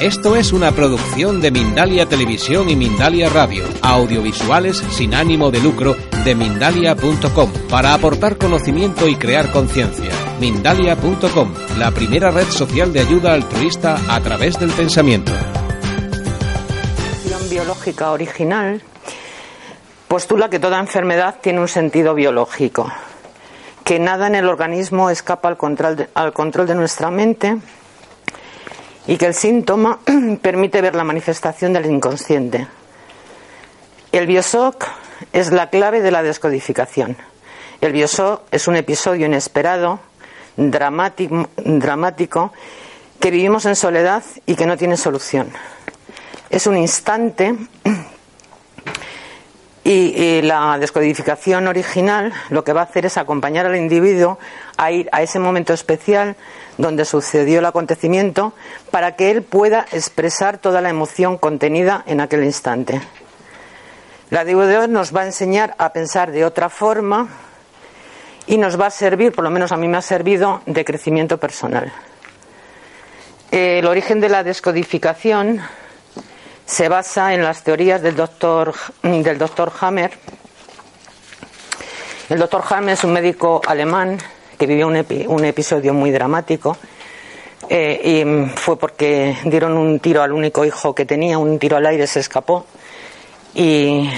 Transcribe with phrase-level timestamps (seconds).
[0.00, 5.96] Esto es una producción de Mindalia Televisión y Mindalia Radio, audiovisuales sin ánimo de lucro
[6.24, 10.10] de mindalia.com, para aportar conocimiento y crear conciencia.
[10.40, 15.32] Mindalia.com, la primera red social de ayuda altruista a través del pensamiento.
[17.48, 18.82] Biológica original
[20.08, 22.90] postula que toda enfermedad tiene un sentido biológico,
[23.84, 25.56] que nada en el organismo escapa al
[26.32, 27.58] control de nuestra mente
[29.06, 29.98] y que el síntoma
[30.42, 32.66] permite ver la manifestación del inconsciente.
[34.12, 34.86] El bioshock
[35.32, 37.16] es la clave de la descodificación.
[37.80, 40.00] El bioshock es un episodio inesperado,
[40.56, 42.52] dramático, dramático,
[43.18, 45.50] que vivimos en soledad y que no tiene solución.
[46.50, 47.56] Es un instante
[49.84, 54.38] y, y, la descodificación original lo que va a hacer es acompañar al individuo
[54.76, 56.36] a ir a ese momento especial
[56.78, 58.52] donde sucedió el acontecimiento
[58.90, 63.00] para que él pueda expresar toda la emoción contenida en aquel instante.
[64.30, 67.28] La DVD nos va a enseñar a pensar de otra forma
[68.46, 71.38] y nos va a servir, por lo menos a mí me ha servido, de crecimiento
[71.38, 71.92] personal.
[73.50, 75.60] El origen de la descodificación
[76.64, 80.12] se basa en las teorías del doctor, del doctor Hammer.
[82.30, 84.18] El doctor Hammer es un médico alemán
[84.62, 86.76] que vivió un, epi, un episodio muy dramático
[87.68, 91.86] eh, y fue porque dieron un tiro al único hijo que tenía, un tiro al
[91.86, 92.64] aire, se escapó
[93.56, 94.08] y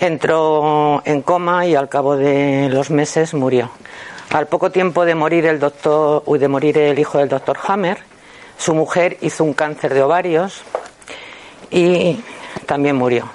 [0.00, 3.70] entró en coma y al cabo de los meses murió.
[4.30, 7.98] Al poco tiempo de morir el doctor, de morir el hijo del doctor Hammer,
[8.58, 10.62] su mujer hizo un cáncer de ovarios
[11.70, 12.18] y
[12.66, 13.30] también murió.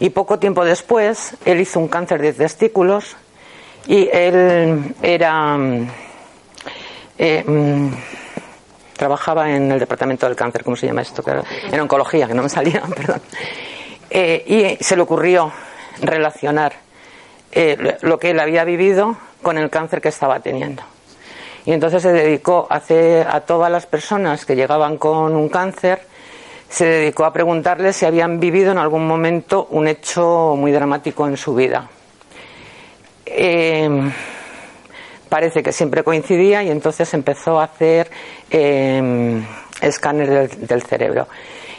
[0.00, 3.16] Y poco tiempo después, él hizo un cáncer de testículos
[3.86, 5.58] y él era.
[7.18, 7.88] Eh, mm,
[8.96, 11.22] trabajaba en el departamento del cáncer, ¿cómo se llama esto?
[11.70, 13.20] En oncología, que no me salía, perdón.
[14.08, 15.52] Eh, y se le ocurrió
[16.00, 16.72] relacionar
[17.52, 20.82] eh, lo que él había vivido con el cáncer que estaba teniendo.
[21.64, 26.00] Y entonces se dedicó a, hacer, a todas las personas que llegaban con un cáncer,
[26.68, 31.36] se dedicó a preguntarles si habían vivido en algún momento un hecho muy dramático en
[31.36, 31.88] su vida.
[33.26, 33.88] Eh,
[35.28, 38.10] parece que siempre coincidía y entonces empezó a hacer
[38.50, 39.42] eh,
[39.80, 41.28] escáner del, cerebro.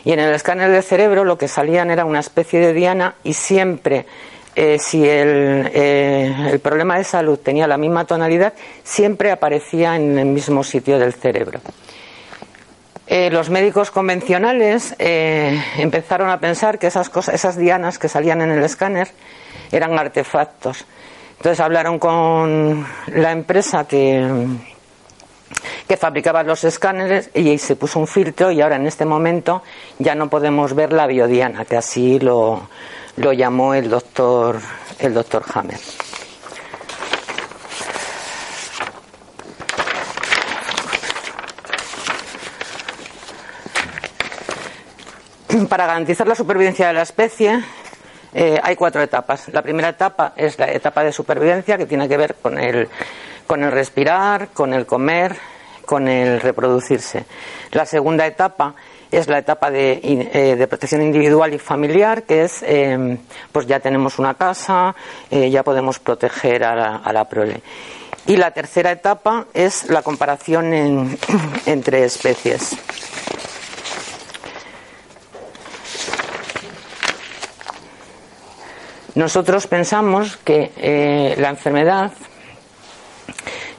[0.04, 3.34] Y en el escáner del cerebro lo que salían era una especie de diana y
[3.34, 4.06] siempre,
[4.56, 8.54] eh, si el, eh, el, problema de salud tenía la misma tonalidad,
[8.84, 11.60] siempre aparecía en el mismo sitio del cerebro.
[13.10, 18.52] Eh, los médicos convencionales empezaron a pensar que esas, cosas, esas dianas que salían en
[18.52, 19.08] el escáner
[19.72, 20.86] eran artefactos.
[21.38, 24.48] Entonces hablaron con la empresa que,
[25.88, 29.62] que fabricaba los escáneres y se puso un filtro y ahora en este momento
[30.00, 32.68] ya no podemos ver la biodiana, que así lo,
[33.18, 34.60] lo llamó el doctor,
[35.00, 35.80] el doctor Hammer.
[45.70, 47.64] Para garantizar la supervivencia de la especie,
[48.34, 49.48] eh, hay cuatro etapas.
[49.50, 52.88] La primera etapa es la etapa de supervivencia, que tiene que ver con el,
[53.46, 55.36] con el respirar, con el comer,
[55.86, 57.26] con el reproducirse.
[57.72, 58.76] La segunda etapa
[59.12, 63.18] es la etapa de, eh, protección individual y familiar, que es, eh,
[63.52, 64.96] pues ya tenemos una casa,
[65.32, 67.62] eh, ya podemos proteger a la, prole.
[68.26, 71.18] Y la tercera etapa es la comparación en,
[71.66, 72.76] entre especies.
[79.18, 82.12] Nosotros pensamos que eh, la enfermedad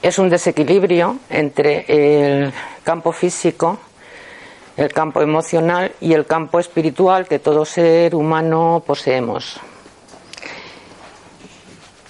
[0.01, 2.51] es un desequilibrio entre el
[2.83, 3.79] campo físico,
[4.75, 9.61] el campo emocional y el campo espiritual que todo ser humano poseemos.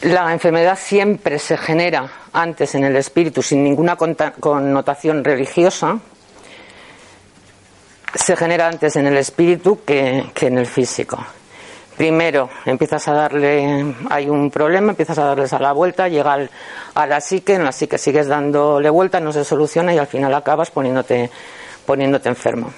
[0.01, 5.99] La enfermedad siempre se genera antes en el espíritu sin ninguna connotación religiosa,
[8.15, 11.23] se genera antes en el espíritu que, que en el físico
[11.99, 16.49] primero empiezas a darle, hay un problema, empiezas a darles a la vuelta, llega al,
[16.95, 20.33] a la psique, en la psique sigues dándole vuelta, no se soluciona y al final
[20.33, 21.29] acabas poniéndote
[21.85, 22.71] poniéndote enfermo.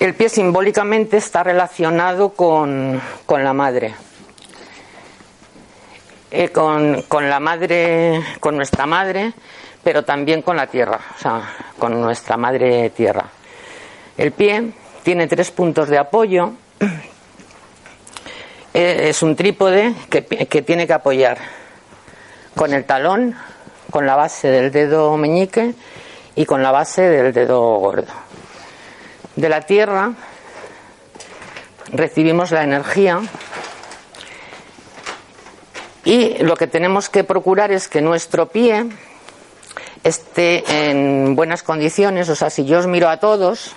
[0.00, 3.94] El pie simbólicamente está relacionado con, la madre.
[6.32, 9.34] Eh, con, con, la madre, con nuestra madre,
[9.84, 11.42] pero también con la tierra, o sea,
[11.78, 13.26] con nuestra madre tierra.
[14.16, 14.72] El pie
[15.04, 16.54] tiene tres puntos de apoyo.
[18.74, 21.38] Eh, es un trípode que, que tiene que apoyar
[22.56, 23.36] con el talón,
[23.90, 25.74] con la base del dedo meñique
[26.34, 28.12] y con la base del dedo gordo.
[29.36, 30.12] De la tierra
[31.92, 33.20] recibimos la energía
[36.04, 38.86] y lo que tenemos que procurar es que nuestro pie
[40.02, 43.72] esté en buenas condiciones, o sea, si yo os miro a todos,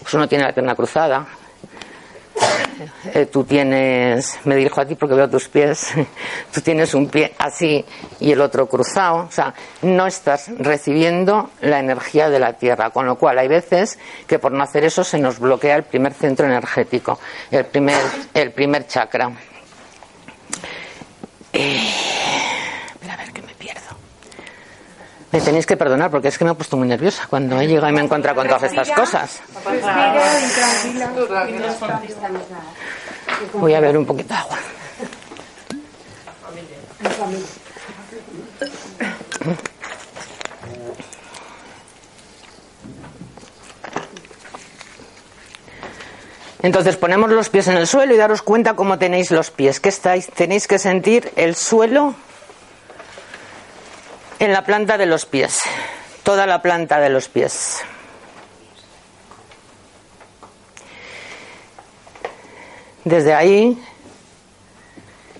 [0.00, 1.26] pues uno tiene la pierna cruzada,
[3.14, 5.88] eh, tú tienes, me dirijo a ti porque veo tus pies,
[6.52, 7.84] tú tienes un pie así
[8.20, 13.06] y el otro cruzado, o sea, no estás recibiendo la energía de la Tierra, con
[13.06, 16.46] lo cual hay veces que por no hacer eso se nos bloquea el primer centro
[16.46, 17.18] energético,
[17.50, 18.00] el primer,
[18.34, 19.32] el primer chakra.
[21.52, 21.90] Eh,
[23.10, 23.96] a ver que me pierdo.
[25.30, 27.90] Me tenéis que perdonar porque es que me he puesto muy nerviosa cuando he llegado
[27.90, 29.40] y me he encontrado con todas estas cosas.
[33.52, 34.58] Voy a ver un poquito de agua.
[46.62, 49.78] Entonces ponemos los pies en el suelo y daros cuenta cómo tenéis los pies.
[49.78, 52.14] Que estáis, tenéis que sentir el suelo
[54.38, 55.62] en la planta de los pies,
[56.22, 57.82] toda la planta de los pies.
[63.04, 63.78] Desde ahí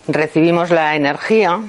[0.08, 1.60] recibimos la energía.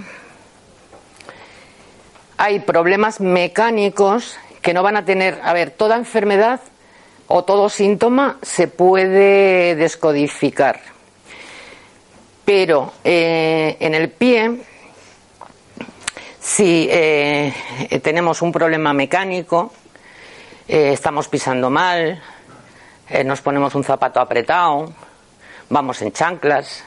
[2.38, 6.62] Hay problemas mecánicos que no van a tener, a ver, toda enfermedad
[7.28, 10.80] o todo síntoma se puede descodificar.
[12.46, 14.62] Pero eh, en el pie
[16.40, 17.54] si eh,
[18.02, 19.72] tenemos un problema mecánico,
[20.68, 22.22] eh, estamos pisando mal,
[23.10, 24.92] eh, nos ponemos un zapato apretado,
[25.70, 26.86] vamos en chanclas,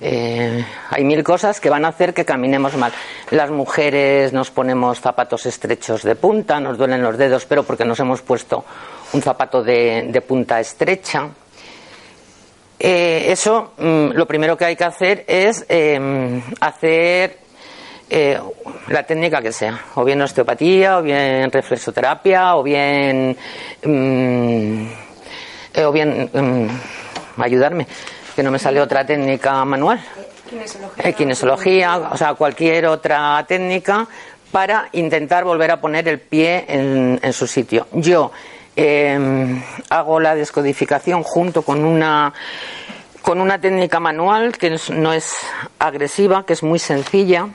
[0.00, 2.92] hay mil cosas que van a hacer que caminemos mal.
[3.30, 7.98] Las mujeres nos ponemos zapatos estrechos de punta, nos duelen los dedos, pero porque nos
[7.98, 8.64] hemos puesto
[9.12, 11.28] un zapato de, punta estrecha.
[12.78, 15.66] eso, mm, lo primero que hay que hacer es
[16.60, 17.47] hacer
[18.10, 18.40] eh,
[18.88, 23.36] la técnica que sea, o bien osteopatía, o bien reflexoterapia, o bien.
[23.84, 24.86] Mm,
[25.74, 26.30] eh, o bien.
[26.32, 26.68] Mm,
[27.42, 27.86] ayudarme,
[28.34, 30.00] que no me sale otra técnica manual.
[31.16, 31.96] Kinesología.
[31.96, 34.06] Eh, o sea, cualquier otra técnica
[34.50, 37.86] para intentar volver a poner el pie en, su sitio.
[37.92, 38.32] Yo
[38.74, 42.32] em, hago la descodificación junto con una
[43.20, 45.34] con una técnica manual que no es
[45.78, 47.48] agresiva, que es muy sencilla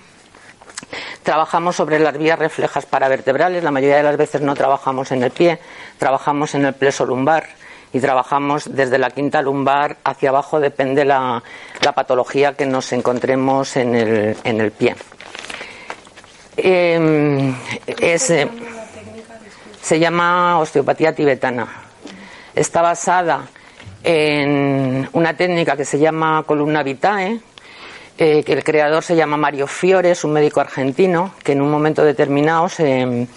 [1.24, 5.32] Trabajamos sobre las vías reflejas paravertebrales, la mayoría de las veces no trabajamos en el
[5.32, 5.60] pie,
[5.98, 7.48] trabajamos en el pleso lumbar
[7.94, 11.44] y trabajamos desde la quinta lumbar hacia abajo, depende la,
[11.82, 14.96] la patología que nos encontremos en el, en el pie.
[16.58, 17.56] Em,
[19.82, 21.68] se llama osteopatía tibetana.
[22.56, 23.48] Está basada
[24.04, 27.40] en una técnica que se llama columna vitae,
[28.24, 31.70] eh, que el creador se llama Mario Fiore, es un médico argentino que en un
[31.70, 33.28] momento determinado se,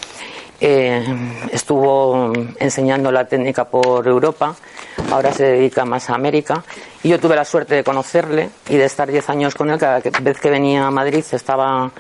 [0.61, 1.05] eh,
[1.51, 4.55] estuvo enseñando la técnica por Europa,
[5.11, 6.63] ahora se dedica más a América,
[7.03, 9.99] y yo tuve la suerte de conocerle y de estar 10 años con él, cada
[9.99, 11.91] vez que venía a Madrid estaba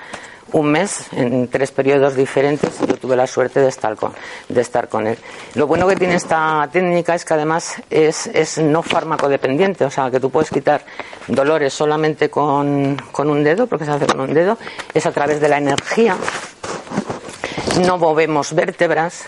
[0.53, 4.12] un mes en tres periodos diferentes y yo tuve la suerte de estar con,
[4.49, 5.19] de estar con él.
[5.55, 10.11] Lo bueno que tiene esta técnica es que además es, es no farmacodependiente, o sea
[10.11, 10.83] que tú puedes quitar
[11.26, 14.57] dolores solamente con, un dedo, porque se hace con un dedo,
[14.95, 16.17] es a través de la energía.
[17.85, 19.25] No movemos vértebras,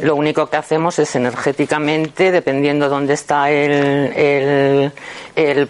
[0.00, 4.90] lo único que hacemos es energéticamente, dependiendo dónde está el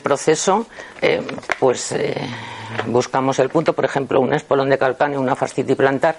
[0.03, 0.67] proceso,
[1.01, 1.21] eh,
[1.59, 2.15] pues eh,
[2.87, 6.17] buscamos el punto, por ejemplo, un espolón de calcáneo, una fascitis plantar,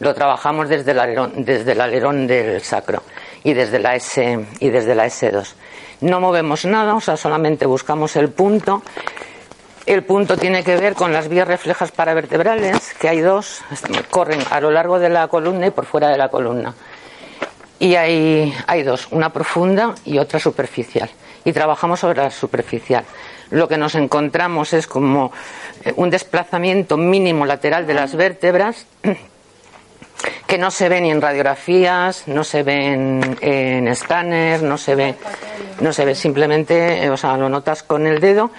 [0.00, 3.02] lo trabajamos desde el alerón, desde el alerón del sacro
[3.42, 5.54] y desde la S y desde la S2.
[6.00, 8.82] No movemos nada, o sea, solamente buscamos el punto.
[9.86, 13.60] El punto tiene que ver con las vías reflejas paravertebrales, que hay dos,
[14.10, 16.74] corren a lo largo de la columna y por fuera de la columna.
[17.78, 21.10] Y hay, hay dos, una profunda y otra superficial.
[21.44, 23.04] Y trabajamos sobre la superficial
[23.54, 25.32] lo que nos encontramos es como
[25.84, 28.86] eh, un desplazamiento mínimo lateral de las vértebras
[30.46, 35.14] que no se ve ni en radiografías, no se ve en, escáner, no se ve,
[35.80, 38.50] no se ve simplemente, o sea, lo notas con el dedo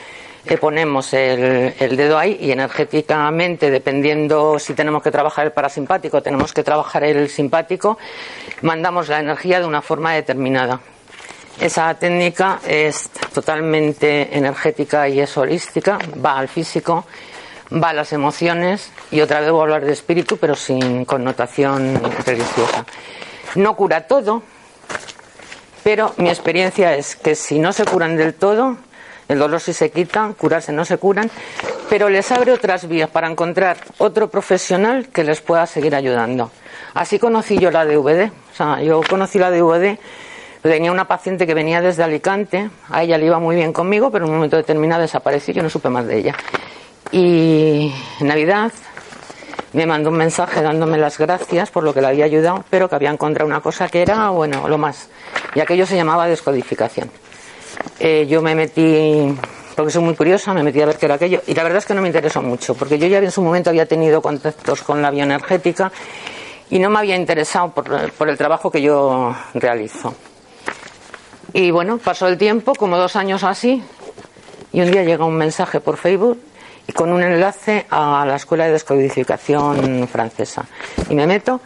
[0.48, 6.22] que ponemos el, el, dedo ahí y energéticamente, dependiendo si tenemos que trabajar el parasimpático,
[6.22, 7.98] tenemos que trabajar el simpático,
[8.62, 10.80] mandamos la energía de una forma determinada.
[11.60, 17.06] Esa técnica es totalmente energética y es holística, va al físico,
[17.72, 22.02] va a las emociones y otra vez voy a hablar de espíritu, pero sin connotación
[22.26, 22.86] religiosa.
[23.56, 24.44] No cura todo,
[25.84, 28.78] pero mi experiencia es que si no se curan del todo,
[29.28, 31.32] el dolor sí se quita, curarse no se curan,
[31.90, 36.52] pero les abre otras vías para encontrar otro profesional que les pueda seguir ayudando.
[36.94, 38.30] Así conocí yo la DVD.
[38.30, 39.98] O sea, yo conocí la DVD.
[40.66, 44.26] Tenía una paciente que venía desde Alicante, a ella le iba muy bien conmigo, pero
[44.26, 46.36] en un momento determinado desapareció y yo no supe más de ella.
[47.12, 48.72] Y en Navidad
[49.74, 52.96] me mandó un mensaje dándome las gracias por lo que le había ayudado, pero que
[52.96, 55.08] había encontrado una cosa que era, bueno, lo más.
[55.54, 57.12] Y aquello se llamaba descodificación.
[58.00, 59.38] Eh, yo me metí,
[59.76, 61.86] porque soy muy curiosa, me metí a ver qué era aquello, y la verdad es
[61.86, 65.00] que no me interesó mucho, porque yo ya en su momento había tenido contactos con
[65.00, 65.92] la bioenergética
[66.72, 70.16] y no me había interesado por, por el trabajo que yo realizo.
[71.54, 73.84] Y bueno, pasó el tiempo, como dos años así,
[74.72, 76.40] y un día llega un mensaje por Facebook
[76.88, 80.66] y con un enlace a la Escuela de Descodificación Francesa.
[81.10, 81.62] Y me meto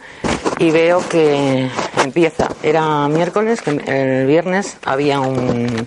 [0.58, 1.68] y veo que
[2.02, 5.86] empieza, era miércoles, que el viernes había un,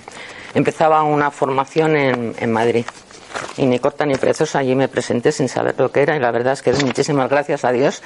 [0.53, 2.85] empezaba una formación en, en Madrid.
[3.57, 6.31] Y ni corta ni preciosa, allí me presenté sin saber lo que era y la
[6.31, 8.03] verdad es que doy muchísimas gracias a Dios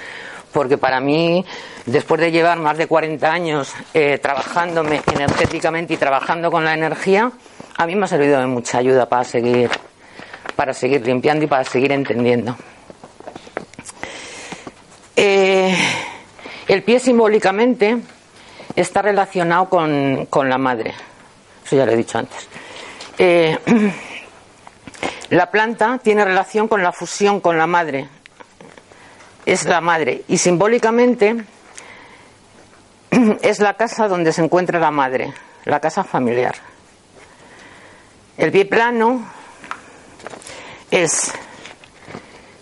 [0.58, 1.46] porque para mí,
[1.86, 7.32] después de llevar más de 40 años eh, trabajándome energéticamente y trabajando con la energía,
[7.78, 9.70] a mí me ha servido de mucha ayuda para seguir
[10.56, 12.58] para seguir limpiando y para seguir entendiendo.
[15.16, 15.78] Eh,
[16.68, 18.00] el pie simbólicamente
[18.76, 20.96] está relacionado con, la madre,
[21.64, 22.50] eso ya lo he dicho antes.
[23.20, 23.60] Eh,
[25.30, 28.10] la planta tiene relación con la fusión con la madre,
[29.48, 31.38] es la madre, y simbólicamente
[33.42, 36.54] es la casa donde se encuentra la madre, la casa familiar.
[38.38, 39.26] El pie plano
[40.92, 41.32] es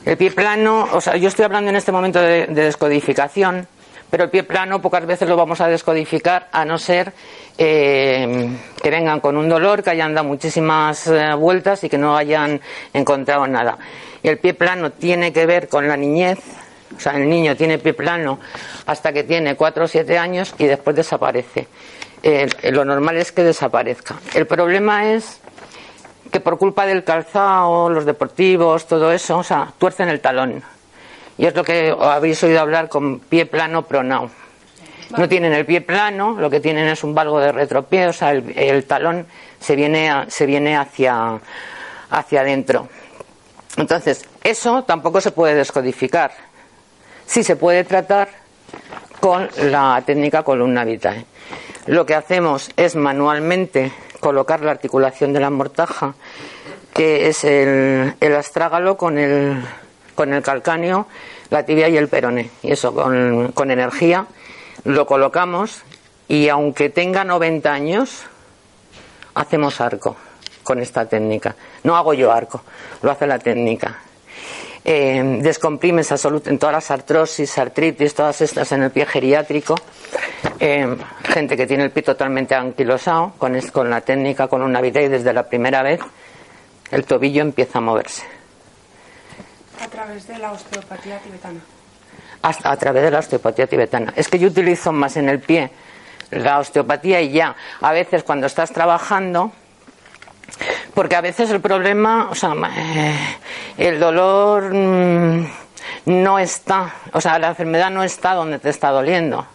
[0.05, 3.67] el pie plano, o sea, yo estoy hablando en este momento de, descodificación,
[4.11, 7.13] pero el pie plano pocas veces lo vamos a descodificar a no ser
[7.57, 8.47] eh,
[8.79, 12.61] que vengan con un dolor, que hayan dado muchísimas eh, vueltas y que no hayan
[12.93, 13.79] encontrado nada.
[14.21, 16.37] El pie plano tiene que ver con la niñez,
[16.95, 18.39] o sea, el niño tiene pie plano
[18.85, 21.67] hasta que tiene 4 o 7 años y después desaparece.
[22.23, 24.15] Eh, lo normal es que desaparezca.
[24.33, 25.39] El problema es
[26.31, 30.63] que por culpa del calzado, los deportivos, todo eso, o sea, tuercen el talón.
[31.37, 34.29] Y es lo que habéis oído hablar con pie plano pronao.
[35.17, 38.31] No tienen el pie plano, lo que tienen es un valgo de retropié, o sea,
[38.31, 39.27] el, talón
[39.59, 41.39] se viene, se viene hacia,
[42.09, 42.87] hacia adentro.
[43.77, 46.31] Entonces, eso tampoco se puede descodificar.
[47.25, 48.29] Sí se puede tratar
[49.19, 51.25] con la técnica columna vitae.
[51.87, 56.15] Lo que hacemos es manualmente colocar la articulación de la mortaja,
[56.93, 59.63] que es el, astrágalo con el,
[60.15, 61.07] con el calcáneo,
[61.49, 62.49] la tibia y el perone.
[62.63, 64.25] Y eso con, con energía
[64.83, 65.83] lo colocamos
[66.27, 68.23] y aunque tenga 90 años,
[69.35, 70.15] hacemos arco
[70.63, 71.55] con esta técnica.
[71.83, 72.63] No hago yo arco,
[73.01, 73.99] lo hace la técnica.
[74.87, 79.73] Eh, descomprimes en todas las artrosis, artritis, todas estas en el pie geriátrico.
[80.59, 85.01] Eh, gente que tiene el pie totalmente anquilosado, con, con la técnica, con una vida
[85.01, 85.99] y desde la primera vez
[86.91, 88.23] el tobillo empieza a moverse.
[89.81, 91.59] A través de la osteopatía tibetana.
[92.43, 94.13] a través de la osteopatía tibetana.
[94.15, 95.71] Es que yo utilizo más en el pie
[96.29, 97.55] la osteopatía y ya.
[97.81, 99.51] A veces cuando estás trabajando,
[100.93, 103.37] porque a veces el problema, o sea, eh,
[103.77, 105.45] el dolor mm,
[106.05, 109.45] no está, o sea, la enfermedad no está donde te está doliendo.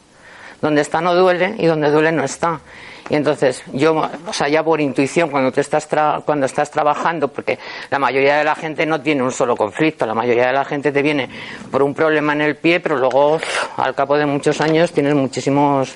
[0.61, 2.61] Donde está no duele y donde duele no está.
[3.09, 5.89] Y entonces yo, o sea, ya por intuición, cuando, te estás
[6.25, 7.59] cuando estás trabajando, porque
[7.91, 10.93] la mayoría de la gente no tiene un solo conflicto, la mayoría de la gente
[10.93, 11.29] te viene
[11.73, 13.41] por un problema en el pie, pero luego
[13.79, 15.95] al cabo de muchos años tienes muchísimos,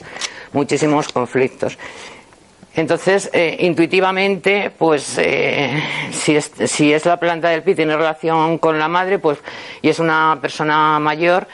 [0.52, 1.78] muchísimos conflictos.
[2.76, 8.58] Entonces, eh, intuitivamente, pues eh, si, es, si es la planta del pie tiene relación
[8.58, 9.38] con la madre, pues
[9.80, 11.46] y es una persona mayor,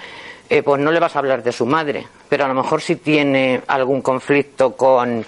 [0.48, 2.96] eh, pues no le vas a hablar de su madre, pero a lo mejor si
[2.96, 5.24] tiene algún conflicto con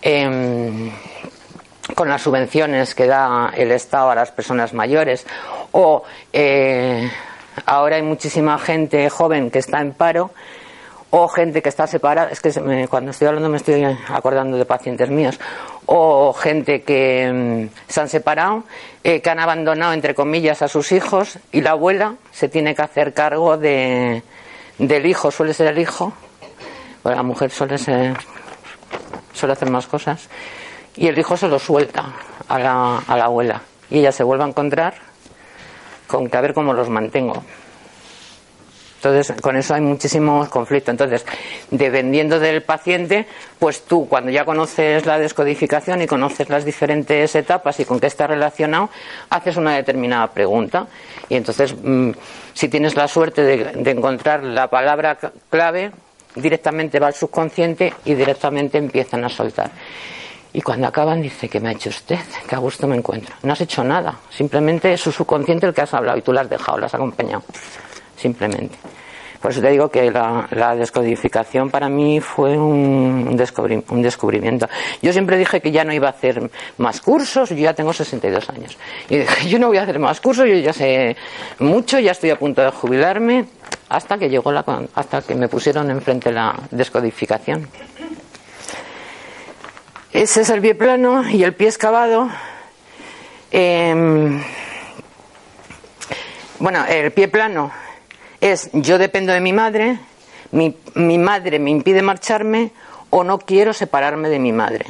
[0.00, 0.90] em,
[1.94, 5.26] con las subvenciones que da el Estado a las personas mayores.
[5.72, 6.02] O
[7.66, 10.30] ahora hay muchísima gente joven que está en paro
[11.10, 15.10] o gente que está separada, es que cuando estoy hablando me estoy acordando de pacientes
[15.10, 15.38] míos,
[15.86, 17.30] o gente que
[17.68, 18.64] mm, se han separado,
[19.02, 22.82] eh, que han abandonado, entre comillas, a sus hijos y la abuela se tiene que
[22.82, 24.22] hacer cargo de,
[24.78, 26.12] del hijo, suele ser el hijo,
[27.02, 28.16] bueno, la mujer suele ser,
[29.32, 30.28] suele hacer más cosas,
[30.96, 32.04] y el hijo se lo suelta
[32.48, 34.94] a la, a la abuela y ella se vuelve a encontrar
[36.06, 37.42] con que a ver cómo los mantengo.
[39.02, 40.92] Entonces, con eso hay muchísimos conflictos.
[40.92, 41.24] Entonces,
[41.70, 43.26] dependiendo del paciente,
[43.58, 48.08] pues tú, cuando ya conoces la descodificación y conoces las diferentes etapas y con qué
[48.08, 48.90] está relacionado,
[49.30, 50.86] haces una determinada pregunta.
[51.30, 52.10] Y entonces, mm,
[52.52, 55.16] si tienes la suerte de, encontrar la palabra
[55.48, 55.92] clave,
[56.34, 59.70] directamente va al subconsciente y directamente empiezan a soltar.
[60.52, 62.18] Y cuando acaban dice, ¿qué me ha hecho usted?
[62.46, 63.34] Que a gusto me encuentro.
[63.44, 66.40] No has hecho nada, simplemente es su subconsciente el que has hablado y tú lo
[66.40, 67.42] has dejado, lo has acompañado
[68.20, 68.76] simplemente.
[69.40, 73.26] Por eso te digo que la, descodificación para mí fue un,
[73.88, 74.68] un, descubrimiento.
[75.00, 78.50] Yo siempre dije que ya no iba a hacer más cursos, yo ya tengo 62
[78.50, 78.76] años.
[79.08, 81.16] Y dije, yo no voy a hacer más cursos, yo ya sé
[81.58, 83.46] mucho, ya estoy a punto de jubilarme,
[83.88, 84.62] hasta que llegó la,
[84.94, 87.66] hasta que me pusieron enfrente la descodificación.
[90.12, 92.28] Ese es el pie plano y el pie excavado.
[93.50, 94.42] Em,
[96.58, 97.72] bueno, el pie plano
[98.40, 99.98] es yo dependo de mi madre,
[100.52, 102.70] mi, mi madre me impide marcharme
[103.10, 104.86] o no quiero separarme de mi madre.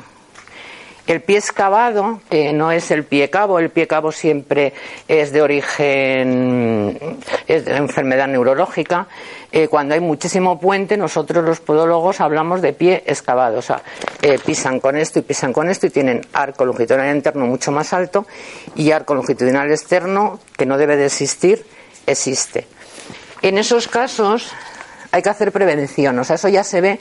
[1.06, 4.74] El pie excavado, que no es el pie cabo, el pie cabo siempre
[5.08, 9.08] es de origen, es de enfermedad neurológica.
[9.50, 13.58] Eh, cuando hay muchísimo puente, nosotros los podólogos hablamos de pie excavado.
[13.58, 13.82] O sea,
[14.22, 17.92] eh, pisan con esto y pisan con esto y tienen arco longitudinal interno mucho más
[17.92, 18.24] alto
[18.76, 21.64] y arco longitudinal externo, que no debe de existir,
[22.06, 22.68] existe.
[23.42, 24.52] En esos casos
[25.12, 27.00] hay que hacer prevención, o sea, eso ya se ve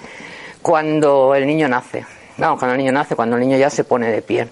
[0.62, 2.06] cuando el niño nace.
[2.38, 4.48] No, cuando el niño nace, cuando el niño ya se pone de pie.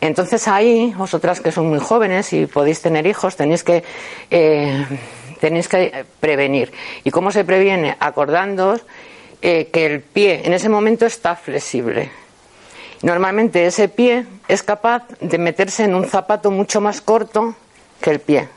[0.00, 3.84] Entonces ahí, vosotras que son muy jóvenes y podéis tener hijos, tenéis que,
[4.30, 4.86] eh,
[5.40, 6.72] tenéis que prevenir.
[7.04, 7.96] ¿Y cómo se previene?
[8.00, 8.82] Acordándoos
[9.42, 12.10] eh, que el pie en ese momento está flexible.
[13.02, 17.54] Normalmente ese pie es capaz de meterse en un zapato mucho más corto
[18.00, 18.48] que el pie.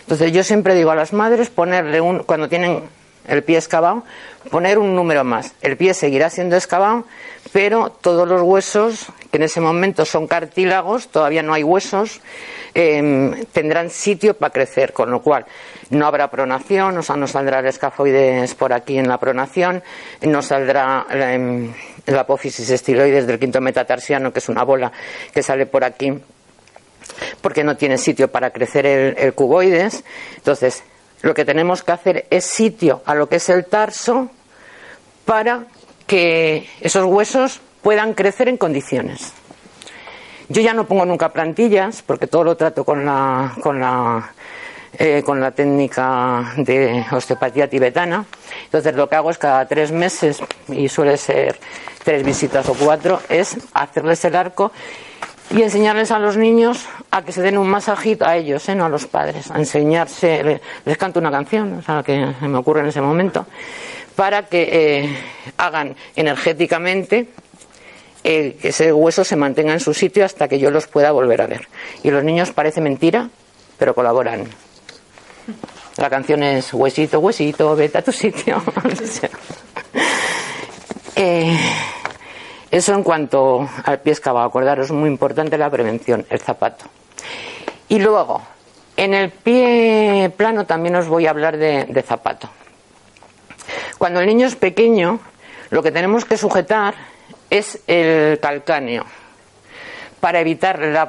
[0.00, 2.82] Entonces yo siempre digo a las madres ponerle un, cuando tienen
[3.28, 4.04] el pie excavado,
[4.50, 5.54] poner un número más.
[5.62, 7.04] El pie seguirá siendo excavado,
[7.52, 12.20] pero todos los huesos, que en ese momento son cartílagos, todavía no hay huesos,
[12.74, 15.46] em, tendrán sitio para crecer, con lo cual
[15.90, 19.82] no habrá pronación, o sea, no saldrá el escafoides por aquí en la pronación,
[20.22, 21.72] no saldrá la, em,
[22.06, 24.90] apófisis estiloides del quinto metatarsiano, que es una bola
[25.32, 26.12] que sale por aquí
[27.40, 30.04] porque no tiene sitio para crecer el, cuboides.
[30.36, 30.82] Entonces,
[31.22, 34.30] lo que tenemos que hacer es sitio a lo que es el tarso
[35.24, 35.64] para
[36.06, 39.32] que esos huesos puedan crecer en condiciones.
[40.48, 44.32] Yo ya no pongo nunca plantillas porque todo lo trato con la, con la,
[44.98, 48.24] eh, con la técnica de osteopatía tibetana.
[48.64, 51.60] Entonces lo que hago es cada tres meses, y suele ser
[52.02, 54.72] tres visitas o cuatro, es hacerles el arco
[55.50, 58.74] y enseñarles a los niños a que se den un masajito a ellos, ¿eh?
[58.74, 62.80] no a los padres, a enseñarse, les, canto una canción, o sea, que me ocurre
[62.80, 63.46] en ese momento,
[64.14, 65.16] para que eh,
[65.56, 67.28] hagan energéticamente
[68.22, 71.42] eh, que ese hueso se mantenga en su sitio hasta que yo los pueda volver
[71.42, 71.68] a ver.
[72.02, 73.30] Y los niños parece mentira,
[73.78, 74.44] pero colaboran.
[75.96, 78.62] La canción es huesito, huesito, vete a tu sitio.
[81.16, 81.58] eh,
[82.70, 86.84] eso en cuanto al pie excavado, acordaros, muy importante la prevención, el zapato.
[87.88, 88.40] Y luego,
[88.96, 92.48] en el pie plano también os voy a hablar de, zapato.
[93.98, 95.18] Cuando el niño es pequeño,
[95.70, 96.94] lo que tenemos que sujetar
[97.50, 99.04] es el calcáneo
[100.20, 101.08] para evitar la,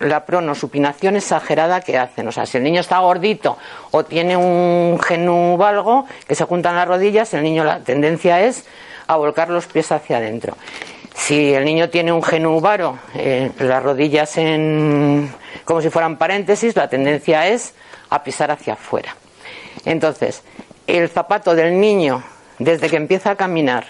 [0.00, 2.28] la, pronosupinación exagerada que hacen.
[2.28, 3.56] O sea, si el niño está gordito
[3.90, 8.66] o tiene un genuvalgo que se juntan las rodillas, el niño la tendencia es
[9.06, 10.56] a volcar los pies hacia adentro.
[11.14, 15.32] Si el niño tiene un genubaro, eh, las rodillas en,
[15.64, 17.74] como si fueran paréntesis, la tendencia es
[18.10, 19.16] a pisar hacia afuera.
[19.84, 20.42] Entonces,
[20.86, 22.22] el zapato del niño,
[22.58, 23.86] desde que empieza a caminar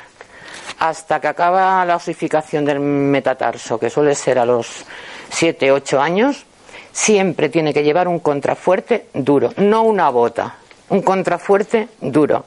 [0.79, 4.85] hasta que acaba la osificación del metatarso, que suele ser a los
[5.31, 6.47] 7, 8 años,
[6.91, 10.57] siempre tiene que llevar un contrafuerte duro, no una bota,
[10.89, 12.47] un contrafuerte duro.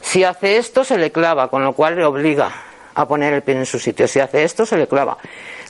[0.00, 2.52] Si hace esto, se le clava, con lo cual le obliga
[2.94, 4.06] a poner el pie en su sitio.
[4.06, 5.18] Si hace esto, se le clava.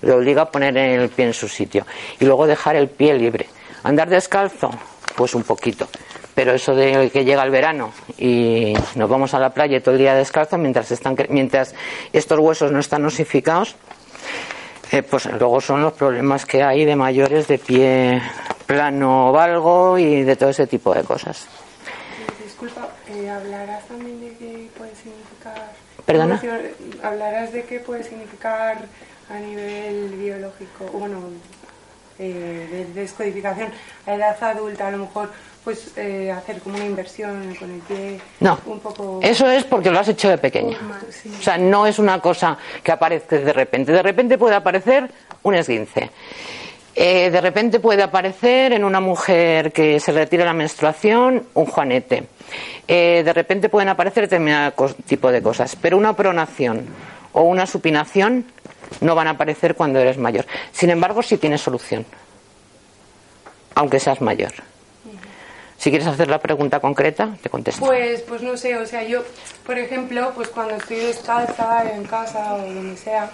[0.00, 1.86] Le obliga a poner el pie en su sitio.
[2.18, 3.48] Y luego dejar el pie libre.
[3.84, 4.70] Andar descalzo,
[5.16, 5.88] pues un poquito.
[6.34, 10.00] pero eso de que llega el verano y nos vamos a la playa todo el
[10.00, 11.74] día descalza mientras, están, mientras
[12.12, 13.76] estos huesos no están osificados,
[14.90, 18.22] eh, pues luego son los problemas que hay de mayores de pie
[18.66, 21.48] plano valgo y de todo ese tipo de cosas.
[22.42, 25.31] Disculpa, eh, ¿hablarás también de qué puede significar?
[26.06, 26.40] ¿Perdona?
[27.02, 28.78] ¿Hablarás de qué puede significar
[29.30, 31.20] a nivel biológico, bueno,
[32.18, 33.68] eh, de descodificación
[34.06, 35.30] a edad adulta, a lo mejor
[35.64, 39.20] pues eh, hacer como una inversión con el pie no, un poco...
[39.22, 40.76] eso es porque lo has hecho de pequeña.
[41.38, 43.92] O sea, no es una cosa que aparece de repente.
[43.92, 45.08] De repente puede aparecer
[45.42, 46.10] un esguince.
[46.94, 52.24] Eh, de repente puede aparecer en una mujer que se retira la menstruación un juanete.
[52.86, 54.72] Eh, de repente pueden aparecer determinado
[55.06, 55.76] tipo de cosas.
[55.76, 56.84] Pero una pronación
[57.32, 58.44] o una supinación
[59.00, 60.44] no van a aparecer cuando eres mayor.
[60.72, 62.04] Sin embargo, sí tienes solución.
[63.74, 64.52] Aunque seas mayor.
[65.78, 67.84] Si quieres hacer la pregunta concreta, te contesto.
[67.84, 69.24] Pues, pues no sé, o sea, yo,
[69.66, 73.30] por ejemplo, pues cuando estoy descalza en casa o donde sea,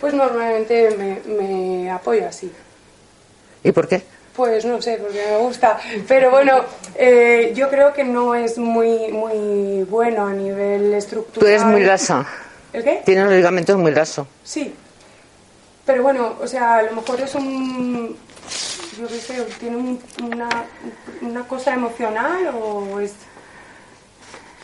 [0.00, 2.50] pues normalmente me, me apoyo así.
[3.62, 4.02] ¿Y por qué?
[4.34, 5.78] Pues no sé, porque me gusta.
[6.08, 6.62] Pero bueno,
[6.94, 11.40] eh, yo creo que no es muy, muy bueno a nivel estructural.
[11.40, 12.26] Tú eres muy lasa.
[12.72, 13.02] ¿El qué?
[13.04, 14.26] Tienes los ligamentos muy lasos.
[14.42, 14.74] Sí.
[15.84, 18.16] Pero bueno, o sea, a lo mejor es un
[18.98, 19.76] yo qué sé, tiene
[20.22, 20.48] una,
[21.20, 23.14] una cosa emocional o es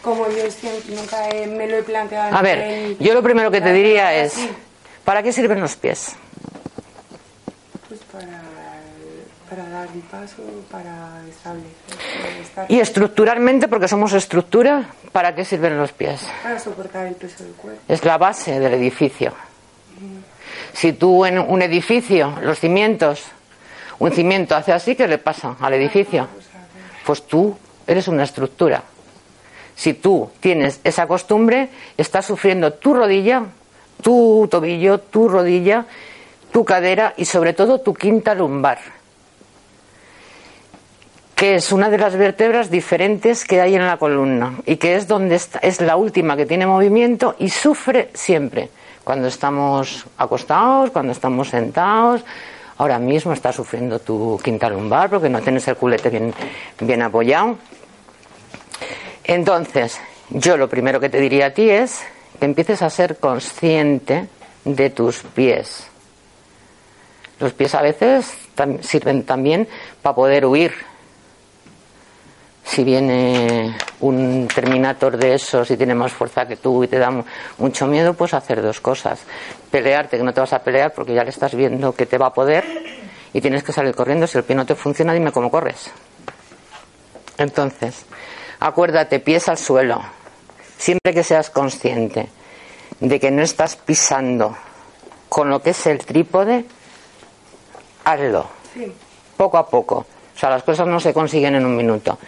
[0.02, 2.36] como yo siempre, nunca me lo he planteado.
[2.36, 4.34] A ver, yo lo primero que te diría es,
[5.04, 6.12] ¿para qué sirven los pies?
[7.88, 8.42] Pues para,
[9.48, 12.66] para dar un paso, para establecer.
[12.68, 16.26] y estructuralmente, porque somos estructura, ¿para qué sirven los pies?
[16.42, 17.80] Para soportar el peso del cuerpo.
[17.88, 19.32] Es la base del edificio.
[20.72, 23.24] Si tú en un edificio, los cimientos,
[23.98, 26.28] un cimiento hace así, ¿qué le pasa al edificio?
[27.04, 27.56] Pues tú
[27.86, 28.82] eres una estructura.
[29.74, 33.44] Si tú tienes esa costumbre, estás sufriendo tu rodilla,
[34.02, 35.86] tu tobillo, tu rodilla,
[36.52, 38.78] tu cadera y sobre todo tu quinta lumbar,
[41.38, 45.06] que es una de las vértebras diferentes que hay en la columna y que es
[45.06, 48.70] donde está, es la última que tiene movimiento y sufre siempre
[49.04, 52.24] cuando estamos acostados, cuando estamos sentados,
[52.76, 56.34] ahora mismo estás sufriendo tu quinta lumbar porque no tienes el culete bien,
[56.80, 57.56] bien apoyado.
[59.22, 62.00] Entonces, yo lo primero que te diría a ti es
[62.40, 64.26] que empieces a ser consciente
[64.64, 65.86] de tus pies.
[67.38, 68.28] Los pies a veces
[68.80, 69.68] sirven también
[70.02, 70.97] para poder huir.
[72.68, 77.10] Si viene un Terminator de esos y tiene más fuerza que tú y te da
[77.56, 79.20] mucho miedo, pues hacer dos cosas
[79.70, 82.26] pelearte, que no te vas a pelear porque ya le estás viendo que te va
[82.26, 82.64] a poder
[83.32, 84.26] y tienes que salir corriendo.
[84.26, 85.90] Si el pie no te funciona, dime cómo corres.
[87.38, 88.04] Entonces,
[88.60, 90.02] acuérdate, pies al suelo.
[90.76, 92.28] Siempre que seas consciente
[93.00, 94.56] de que no estás pisando
[95.28, 96.66] con lo que es el trípode,
[98.04, 98.46] hazlo.
[99.36, 100.06] Poco a poco.
[100.34, 102.18] O sea, las cosas no se consiguen en un minuto,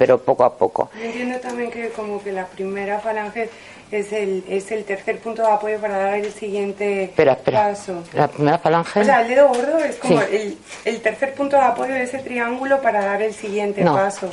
[0.00, 0.88] pero poco a poco.
[0.98, 3.50] entiendo también que como que la primera falange
[3.90, 7.64] es el, es el tercer punto de apoyo para dar el siguiente espera, espera.
[7.64, 8.02] paso.
[8.14, 8.98] La primera falange.
[8.98, 12.20] O sea, el dedo gordo es como el, el, tercer punto de apoyo de ese
[12.20, 14.30] triángulo para dar el siguiente paso.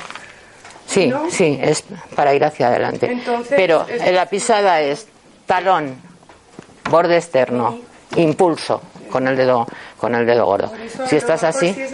[0.86, 1.84] Sí, sí, es
[2.16, 3.12] para ir hacia adelante.
[3.12, 5.06] Entonces, Pero en la pisada es
[5.46, 6.02] talón,
[6.90, 7.78] borde externo,
[8.16, 10.72] impulso con el dedo con el dedo gordo.
[11.08, 11.74] si estás así.
[11.74, 11.92] Si es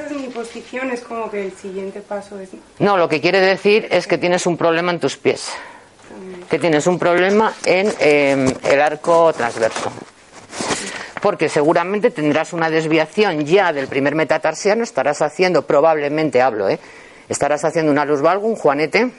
[0.92, 2.50] es como que el siguiente paso es.
[2.80, 5.52] No, lo que quiere decir es que tienes un problema en tus pies
[6.50, 9.92] que tienes un problema en em, el arco transverso.
[11.22, 16.80] Porque seguramente tendrás una desviación ya del primer metatarsiano, estarás haciendo, probablemente hablo, ¿eh?
[17.30, 19.10] estarás haciendo una luz valgo, un juanete.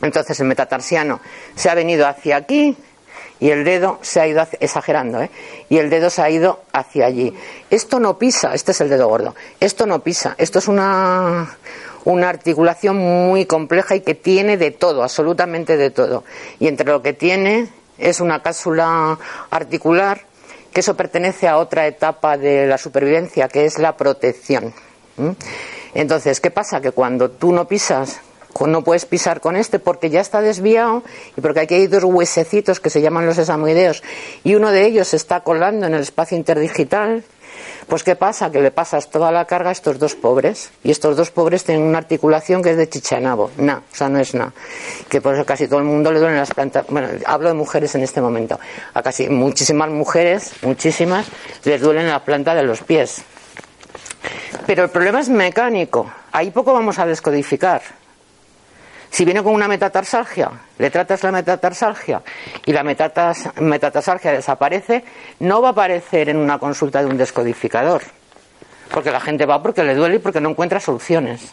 [0.00, 1.20] Entonces el metatarsiano
[1.54, 2.76] se ha venido hacia aquí
[3.40, 5.30] y el dedo se ha ido exagerando, ¿eh?
[5.68, 7.34] y el dedo se ha ido hacia allí.
[7.70, 9.34] Esto no pisa, este es el dedo gordo.
[9.60, 11.56] Esto no pisa, esto es una
[12.04, 16.24] una articulación muy compleja y que tiene de todo, absolutamente de todo.
[16.60, 17.68] Y entre lo que tiene
[17.98, 19.18] es una cápsula
[19.50, 20.22] articular,
[20.72, 24.74] que eso pertenece a otra etapa de la supervivencia, que es la protección.
[25.94, 26.80] Entonces, ¿qué pasa?
[26.80, 28.20] Que cuando tú no pisas,
[28.66, 31.02] no puedes pisar con este porque ya está desviado
[31.36, 34.02] y porque aquí hay dos huesecitos que se llaman los esamoideos
[34.42, 37.24] y uno de ellos se está colando en el espacio interdigital
[37.86, 38.50] pues ¿qué pasa?
[38.50, 40.70] Que le pasas toda la carga a estos dos pobres.
[40.82, 43.50] Y estos dos pobres tienen una articulación que es de chichanabo.
[43.58, 44.52] Na, o sea, no es nada.
[45.08, 46.86] Que por eso casi todo el mundo le duelen las plantas.
[46.88, 48.58] Bueno, hablo de mujeres en este momento.
[48.94, 51.26] A casi muchísimas mujeres, muchísimas,
[51.64, 53.22] les duelen la planta de los pies.
[54.66, 56.10] Pero el problema es mecánico.
[56.32, 57.82] Ahí poco vamos a descodificar.
[59.14, 62.20] Si viene con una metatarsalgia, le tratas la metatarsalgia
[62.66, 65.04] y la metatarsalgia desaparece,
[65.38, 68.02] no va a aparecer en una consulta de un descodificador.
[68.90, 71.52] Porque la gente va porque le duele y porque no encuentra soluciones.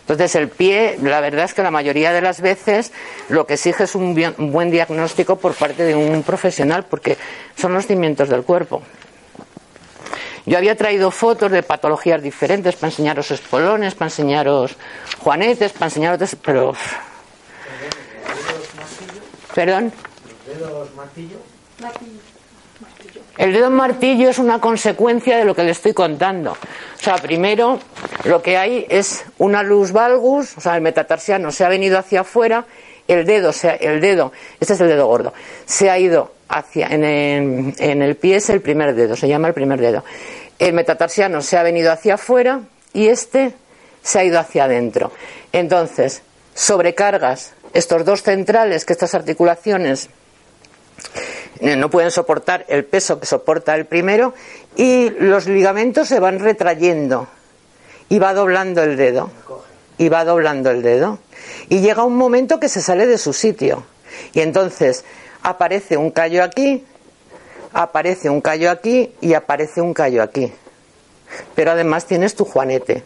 [0.00, 2.92] Entonces el pie, la verdad es que la mayoría de las veces
[3.28, 7.18] lo que exige es un, buen diagnóstico por parte de un profesional porque
[7.58, 8.80] son los cimientos del cuerpo.
[10.44, 14.76] Yo había traído fotos de patologías diferentes para enseñaros espolones, para enseñaros
[15.18, 16.36] juanetes, para enseñaros...
[16.42, 16.74] Pero...
[19.54, 19.92] ¿Perdón?
[20.46, 21.38] ¿Los dedos martillo?
[23.38, 26.52] El dedo martillo es una consecuencia de lo que le estoy contando.
[26.52, 27.78] O sea, primero
[28.24, 32.20] lo que hay es una luz valgus, o sea, el metatarsiano se ha venido hacia
[32.20, 32.66] afuera,
[33.08, 35.32] el dedo, sea, el dedo, este es el dedo gordo,
[35.66, 39.48] se ha ido hacia, en el, en el pie es el primer dedo, se llama
[39.48, 40.04] el primer dedo.
[40.58, 42.60] El metatarsiano se ha venido hacia afuera
[42.92, 43.54] y este
[44.02, 45.12] se ha ido hacia adentro.
[45.52, 46.22] Entonces,
[46.54, 50.10] sobrecargas estos dos centrales, que estas articulaciones
[51.60, 54.34] eh, no pueden soportar el peso que soporta el primero
[54.76, 57.28] y los ligamentos se van retrayendo
[58.08, 59.30] y va doblando el dedo
[59.98, 61.18] y va doblando el dedo
[61.68, 63.84] y llega un momento que se sale de su sitio
[64.32, 65.04] y entonces
[65.42, 66.84] aparece un callo aquí
[67.72, 70.52] aparece un callo aquí y aparece un callo aquí.
[71.54, 73.02] Pero además tienes tu juanete.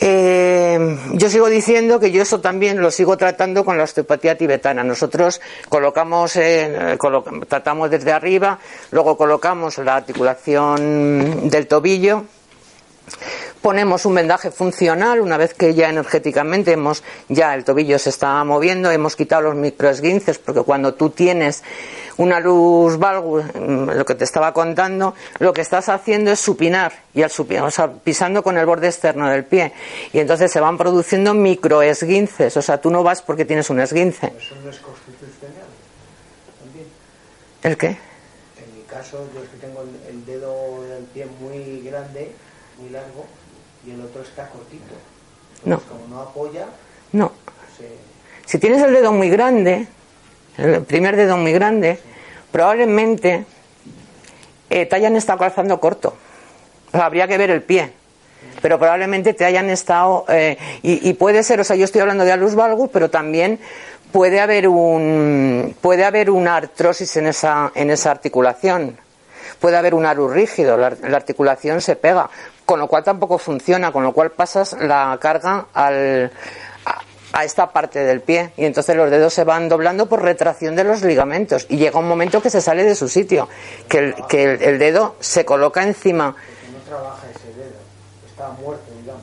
[0.00, 4.82] Eh, yo sigo diciendo que yo eso también lo sigo tratando con la osteopatía tibetana.
[4.82, 6.38] Nosotros colocamos,
[7.48, 8.58] tratamos desde arriba,
[8.90, 12.24] luego colocamos la articulación del tobillo,
[13.64, 18.44] ponemos un vendaje funcional una vez que ya energéticamente hemos ya el tobillo se está
[18.44, 21.62] moviendo hemos quitado los microesguinces porque cuando tú tienes
[22.18, 26.92] una luz valgus mm, lo que te estaba contando lo que estás haciendo es supinar
[27.14, 29.72] y al supinar o sea pisando con el borde externo del pie
[30.12, 34.26] y entonces se van produciendo microesguinces o sea tú no vas porque tienes un esguince.
[34.26, 35.68] Eso no es constitucional
[36.62, 36.86] también.
[37.62, 42.30] El qué en mi caso yo es que tengo el dedo del pie muy grande
[42.76, 43.24] muy largo
[43.86, 44.94] y el otro está cortito.
[45.64, 45.80] no.
[45.80, 46.66] Como no apoya.
[47.12, 47.32] No.
[48.46, 49.86] Si tienes el dedo muy grande,
[50.58, 51.98] el primer dedo muy grande,
[52.52, 53.46] probablemente
[54.70, 56.14] eh, te hayan estado calzando corto.
[56.92, 57.92] habría que ver el pie.
[58.60, 60.24] Pero probablemente te hayan estado.
[60.28, 63.58] Eh, y, puede ser, o sea, yo estoy hablando de alus valgus, pero también
[64.12, 68.96] puede haber un puede haber una artrosis en esa en esa articulación
[69.58, 72.30] puede haber un alus rígido la, articulación se pega
[72.64, 76.30] con lo cual tampoco funciona, con lo cual pasas la carga al,
[77.32, 80.84] a, esta parte del pie y entonces los dedos se van doblando por retracción de
[80.84, 83.48] los ligamentos y llega un momento que se sale de su sitio,
[83.88, 86.36] que el, que el, dedo se coloca encima.
[86.72, 87.74] No trabaja ese dedo,
[88.26, 89.22] está muerto, digamos.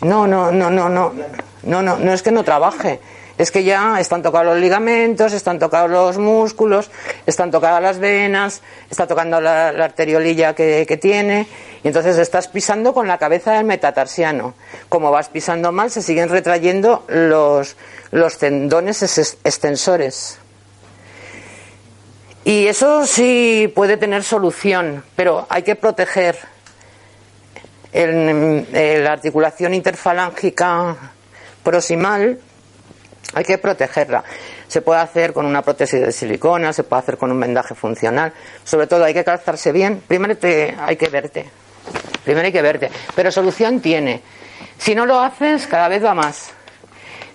[0.00, 1.12] No, no, no, no, no,
[1.62, 3.00] no, no, no es que no trabaje
[3.38, 6.90] es que ya están tocados los ligamentos, están tocados los músculos,
[7.26, 11.46] están tocadas las venas, está tocando la, arteriolilla que, tiene,
[11.82, 14.54] y entonces estás pisando con la cabeza del metatarsiano.
[14.88, 17.76] Como vas pisando mal, se siguen retrayendo los,
[18.10, 19.02] los tendones
[19.44, 20.38] extensores.
[22.44, 26.36] Y eso sí puede tener solución, pero hay que proteger
[27.92, 30.96] la articulación interfalángica
[31.62, 32.38] proximal
[33.34, 34.24] hay que protegerla.
[34.68, 38.32] Se puede hacer con una prótesis de silicona, se puede hacer con un vendaje funcional.
[38.64, 40.02] Sobre todo hay que calzarse bien.
[40.06, 41.48] Primero te, hay que verte.
[42.24, 42.90] Primero hay que verte.
[43.14, 44.20] Pero solución tiene.
[44.78, 46.52] Si no lo haces, cada vez va más.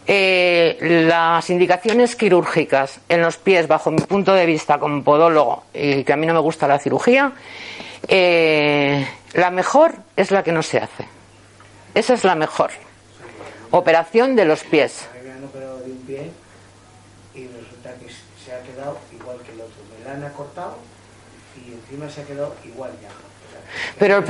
[0.05, 6.03] Eh, las indicaciones quirúrgicas en los pies, bajo mi punto de vista como podólogo, y
[6.05, 7.33] que a mí no me gusta la cirugía,
[8.07, 11.05] eh, la mejor es la que no se hace.
[11.93, 12.71] Esa es la mejor.
[13.71, 15.09] Operación de los pies
[16.07, 16.31] pie
[17.35, 19.83] y resulta que se ha quedado igual que el otro.
[19.91, 20.77] Me la han acortado
[21.55, 23.09] y encima se ha quedado igual ya.
[23.99, 24.23] Pero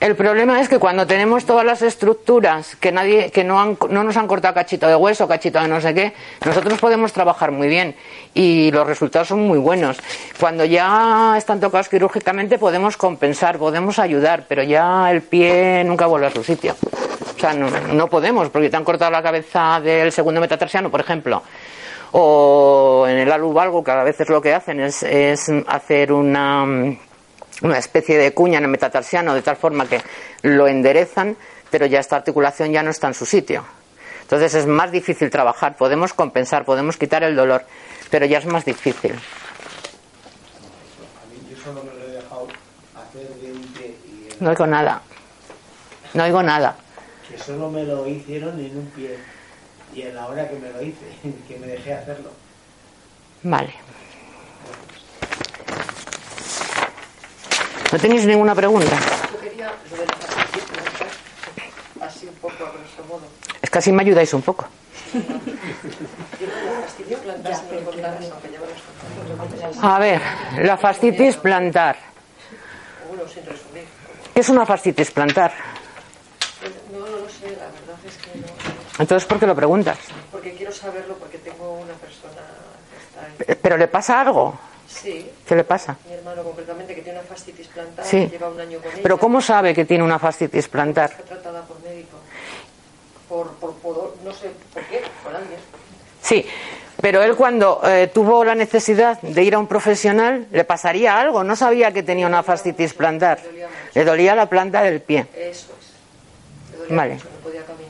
[0.00, 4.04] el, problema es que cuando tenemos todas las estructuras que nadie que no, han, no
[4.04, 6.12] nos han cortado cachito de hueso, cachito de no sé qué,
[6.44, 7.96] nosotros podemos trabajar muy bien
[8.34, 9.96] y los resultados son muy buenos.
[10.38, 16.26] Cuando ya están tocados quirúrgicamente podemos compensar, podemos ayudar, pero ya el pie nunca vuelve
[16.26, 16.76] a su sitio.
[17.36, 21.42] O sea, no, podemos, porque te han cortado la cabeza del segundo metatarsiano, por ejemplo.
[22.18, 25.04] O en el aluvalgo, que a veces lo que hacen es,
[25.66, 30.00] hacer una, una especie de cuña en el metatarsiano de tal forma que
[30.40, 31.36] lo enderezan,
[31.70, 33.66] pero ya esta articulación ya no está en su sitio.
[34.22, 35.76] Entonces es más difícil trabajar.
[35.76, 37.66] Podemos compensar, podemos quitar el dolor,
[38.10, 39.14] pero ya es más difícil.
[44.40, 45.02] No oigo nada.
[46.14, 46.76] No oigo nada.
[47.28, 49.18] Que solo me lo hicieron en un pie.
[49.96, 51.06] Y en la hora que me lo hice,
[51.48, 52.30] que me dejé hacerlo.
[53.42, 53.72] Vale.
[57.90, 58.94] ¿No tenéis ninguna pregunta?
[59.32, 61.08] Yo quería lo de la fascitis plantar,
[62.02, 63.22] así un poco a grosso modo.
[63.62, 64.66] Es que así me ayudáis un poco.
[69.82, 70.20] A ver,
[70.58, 71.96] la fascitis plantar.
[74.34, 75.52] ¿Qué es una fascitis plantar?
[76.60, 78.46] Pues No, no lo sé, la verdad es que no.
[78.98, 79.98] Entonces, ¿por qué lo preguntas?
[80.32, 82.42] Porque quiero saberlo, porque tengo una persona
[83.36, 83.56] que está.
[83.62, 84.58] ¿Pero le pasa algo?
[84.88, 85.96] Sí, ¿Qué le pasa?
[86.08, 88.28] mi hermano concretamente, que tiene una fascitis plantar, Sí.
[88.30, 89.00] lleva un año con ella.
[89.02, 91.10] ¿Pero cómo sabe que tiene una fascitis plantar?
[91.10, 92.16] Está tratada por médico.
[93.28, 95.58] Por, por, por- no sé por qué, por alguien.
[96.22, 96.46] Sí,
[97.00, 101.42] pero él cuando eh, tuvo la necesidad de ir a un profesional, le pasaría algo.
[101.44, 103.40] No sabía que tenía una fascitis plantar.
[103.94, 105.26] Le dolía la planta del pie.
[105.34, 106.70] Eso es.
[106.72, 107.14] Le dolía Vale.
[107.14, 107.85] mucho, no podía caminar.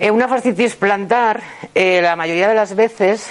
[0.00, 1.42] Eh, una fascitis plantar,
[1.74, 3.28] eh, la mayoría de las veces,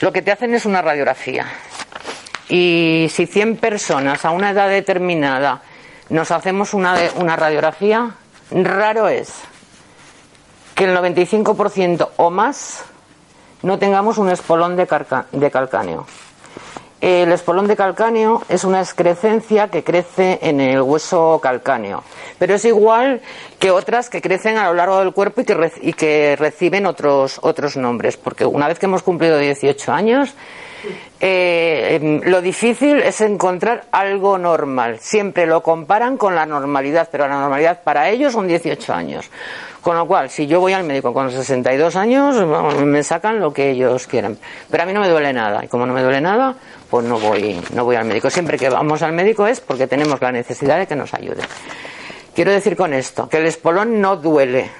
[0.00, 1.46] lo que te hacen es una radiografía.
[2.48, 5.62] Y si 100 personas a una edad determinada
[6.08, 6.96] nos hacemos una,
[7.36, 8.10] radiografía,
[8.50, 9.34] raro es
[10.74, 12.82] que el 95% o más
[13.62, 16.06] no tengamos un espolón de calcáneo.
[17.02, 22.04] El espolón de calcáneo es una excrescencia que crece en el hueso calcáneo,
[22.38, 23.20] pero es igual
[23.58, 28.16] que otras que crecen a lo largo del cuerpo y que, reciben otros, otros nombres,
[28.16, 30.32] porque una vez que hemos cumplido 18 años,
[31.18, 35.00] eh, lo difícil es encontrar algo normal.
[35.00, 39.28] Siempre lo comparan con la normalidad, pero la normalidad para ellos son 18 años.
[39.80, 42.36] Con lo cual, si yo voy al médico con 62 años,
[42.84, 44.38] me sacan lo que ellos quieran.
[44.70, 45.64] Pero a mí no me duele nada.
[45.64, 46.54] Y como no me duele nada,
[46.92, 48.28] pues no voy, no voy al médico.
[48.28, 51.40] Siempre que vamos al médico es porque tenemos la necesidad de que nos ayude.
[52.34, 54.70] Quiero decir con esto que el espolón no duele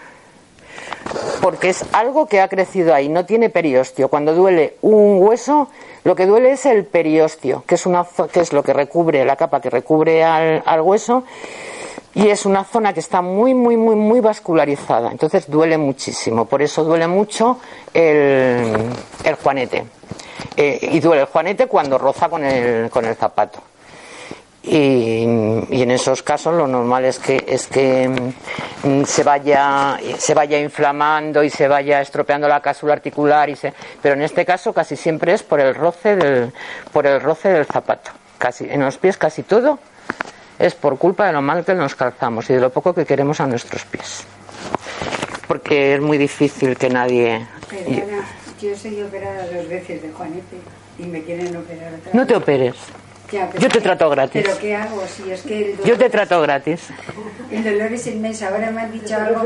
[1.41, 4.09] porque es algo que ha crecido ahí, no tiene periostio.
[4.09, 5.69] Cuando duele un hueso,
[6.05, 9.37] lo que duele es el periostio, que es, una, que es lo que recubre, la
[9.37, 11.25] capa que recubre al, hueso,
[12.15, 15.11] y es una zona que está muy, muy, muy, muy vascularizada.
[15.11, 16.45] Entonces duele muchísimo.
[16.45, 17.59] Por eso duele mucho
[17.95, 18.93] el
[19.43, 19.87] juanete.
[20.57, 23.63] Eh, y duele el juanete cuando roza con el, con el zapato.
[24.65, 25.25] Y,
[25.71, 28.09] y en esos casos lo normal es que es que
[28.85, 33.75] mm, se vaya se vaya inflamando y se vaya estropeando la cápsula articular y se,
[34.01, 36.53] pero en este caso casi siempre es por el roce del
[36.93, 38.13] por el roce del zapato.
[38.39, 39.81] Casi en los pies casi todo
[40.61, 43.41] es por culpa de lo mal que nos calzamos y de lo poco que queremos
[43.41, 44.25] a nuestros pies.
[45.49, 47.49] Porque es muy difícil que nadie
[48.63, 50.57] yo soy operada dos veces de Juanete
[50.99, 52.29] y me quieren operar otra no vez.
[52.29, 52.75] te operes
[53.33, 54.43] Ya, yo te ¿qué- trato gratis.
[54.45, 55.03] ¿Pero qué hago?
[55.07, 56.89] Si es que el dolor, yo te trato gratis
[57.51, 58.47] el dolor es inmenso.
[58.47, 59.43] Ahora me han dicho algo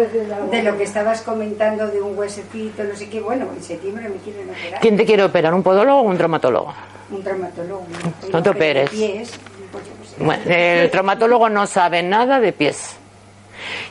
[0.51, 3.21] de lo que estabas comentando de un huesecito, no sé qué.
[3.21, 4.81] Bueno, en septiembre me quieren operar.
[4.81, 6.73] ¿quién te quiere operar un podólogo o un traumatólogo?
[7.11, 7.85] Un traumatólogo.
[8.33, 8.91] No te operes.
[8.91, 9.31] Pies,
[9.73, 10.25] pues sé.
[10.25, 12.97] Bueno, el traumatólogo no sabe nada de pies.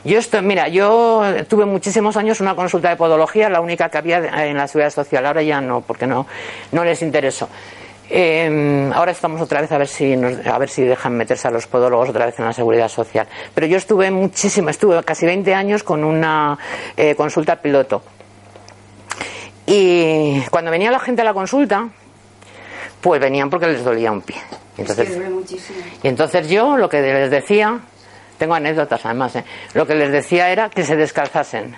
[0.04, 4.18] Yo estoy, mira, yo tuve muchísimos años una consulta de podología, la única que había
[4.46, 5.26] en la seguridad social.
[5.26, 6.26] Ahora ya no, porque no,
[6.72, 7.48] no les interesó.
[8.08, 11.50] Eh, ahora estamos otra vez a ver si nos- a ver si dejan meterse a
[11.50, 13.26] los podólogos otra vez en la seguridad social.
[13.52, 16.56] Pero yo estuve muchísimo, estuve casi 20 años con una
[16.96, 18.02] eh, consulta piloto.
[19.66, 21.88] Y cuando venía la gente a la consulta,
[23.00, 24.36] pues venían porque les dolía un pie.
[24.78, 25.08] Entonces,
[26.02, 27.80] y entonces yo lo que les decía,
[28.38, 29.44] tengo anécdotas además, ¿eh?
[29.74, 31.74] lo que les decía era que se descalzasen.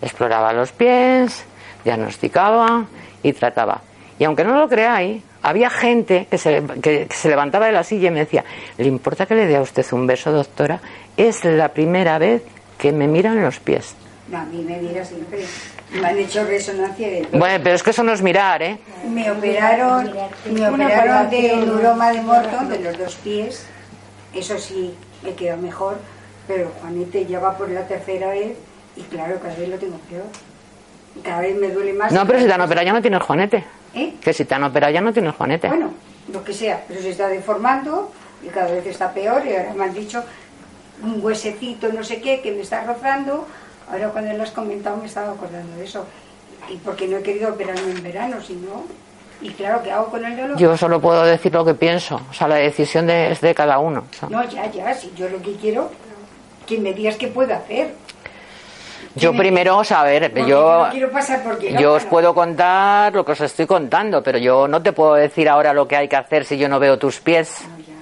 [0.00, 1.44] Exploraba los pies,
[1.84, 2.84] diagnosticaba
[3.22, 3.80] y trataba.
[4.18, 7.84] Y aunque no lo creáis, había gente que se, que- que se levantaba de la
[7.84, 8.44] silla y me decía,
[8.76, 10.80] ¿le importa que le dé a usted un beso, doctora?
[11.16, 12.42] Es la primera vez
[12.78, 13.94] que me miran los pies.
[14.28, 15.44] No, a mí me mira siempre.
[15.92, 17.38] Me han hecho resonancia de todo.
[17.38, 18.78] Bueno, pero es que eso no es mirar, ¿eh?
[19.08, 20.12] Me operaron,
[20.52, 23.64] me operaron de neuroma de Morton, de los dos pies.
[24.34, 25.96] Eso sí, me quedó mejor.
[26.46, 28.56] Pero Juanete ya va por la tercera vez
[28.96, 30.24] y claro, cada vez lo tengo peor.
[31.22, 32.12] Cada vez me duele más.
[32.12, 33.64] No, pero si te han operado ya no tienes juanete.
[33.94, 34.14] ¿Eh?
[34.20, 35.68] Que si te han operado ya no tienes juanete.
[35.68, 35.92] Bueno,
[36.32, 39.84] lo que sea, pero se está deformando y cada vez está peor y ahora me
[39.84, 40.22] han dicho
[41.02, 43.46] un huesecito, no sé qué, que me está rozando.
[43.90, 46.06] Ahora cuando lo has comentado me estaba acordando de eso.
[46.70, 48.84] Y porque no he querido operarme en verano, si no...
[49.40, 50.56] Y claro, ¿qué hago con el dolor?
[50.58, 52.20] Yo solo puedo decir lo que pienso.
[52.30, 54.04] O sea, la decisión de- es de cada uno.
[54.10, 54.28] o sea.
[54.28, 55.90] No, ya, ya, si yo lo que quiero,
[56.66, 57.94] que me digas qué puedo hacer.
[59.14, 62.04] Yo me- primero, o sea, a ver, Porque yo, no quiero pasar por yo os
[62.04, 65.86] puedo contar lo que os estoy contando, pero yo no te puedo decir ahora lo
[65.88, 67.62] que hay que hacer si yo no veo tus pies.
[67.68, 67.94] No, ya.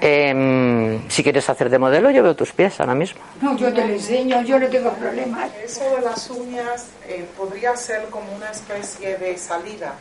[0.00, 3.20] Em, si quieres hacer de modelo, yo veo tus pies ahora mismo.
[3.40, 5.50] No, yo te lo enseño, yo no tengo problemas.
[5.64, 9.94] Eso de las uñas eh, podría ser como una especie de salida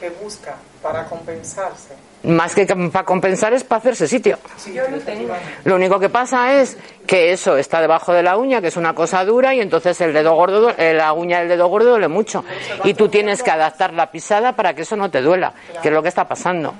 [0.00, 1.94] que busca para compensarse.
[2.22, 4.38] Más que para compensar es para hacerse sitio.
[4.72, 5.34] Yo lo tengo.
[5.64, 6.76] Lo único que pasa es
[7.06, 10.12] que eso está debajo de la uña, que es una cosa dura, y entonces el
[10.12, 12.44] dedo gordo, eh, la uña del dedo gordo duele mucho.
[12.84, 15.94] Y tú tienes que adaptar la pisada para que eso no te duela, que es
[15.94, 16.74] lo que está pasando.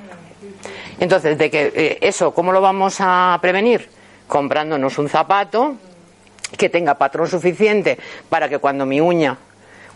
[0.98, 3.88] Entonces, de que eh, eso, ¿cómo lo vamos a prevenir?
[4.26, 5.76] Comprándonos un zapato
[6.56, 7.98] que tenga patrón suficiente
[8.28, 9.38] para que cuando mi uña,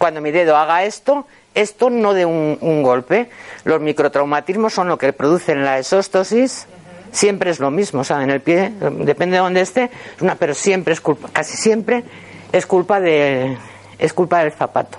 [0.05, 3.30] cuando mi dedo haga esto, esto no dé un, un golpe.
[3.64, 6.66] Los microtraumatismos son lo que producen la exóstosis.
[7.11, 9.84] Siempre es lo mismo, o sea, en el pie, depende de dónde esté,
[10.16, 12.05] es una- pero siempre es culpa, casi siempre
[12.52, 13.57] es culpa de,
[13.98, 14.98] es culpa del zapato.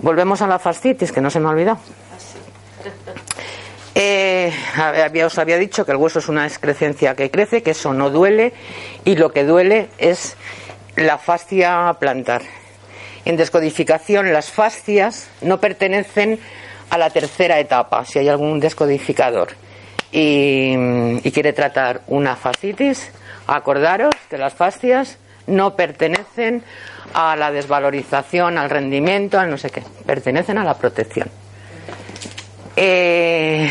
[0.00, 1.78] Volvemos a la fascitis, que no se me ha olvidado.
[4.00, 7.92] Eh, había, os había dicho que el hueso es una excrescencia que crece, que eso
[7.94, 8.52] no duele
[9.04, 10.36] y lo que duele es
[10.94, 12.42] la fascia plantar.
[13.24, 16.38] En descodificación, las fascias no pertenecen
[16.90, 19.48] a la tercera etapa, si hay algún descodificador
[20.10, 20.74] y,
[21.22, 23.10] y quiere tratar una fascitis,
[23.46, 26.62] acordaros que las fascias no pertenecen
[27.14, 31.28] a la desvalorización, al rendimiento, al no sé qué, pertenecen a la protección.
[32.76, 33.70] Eh,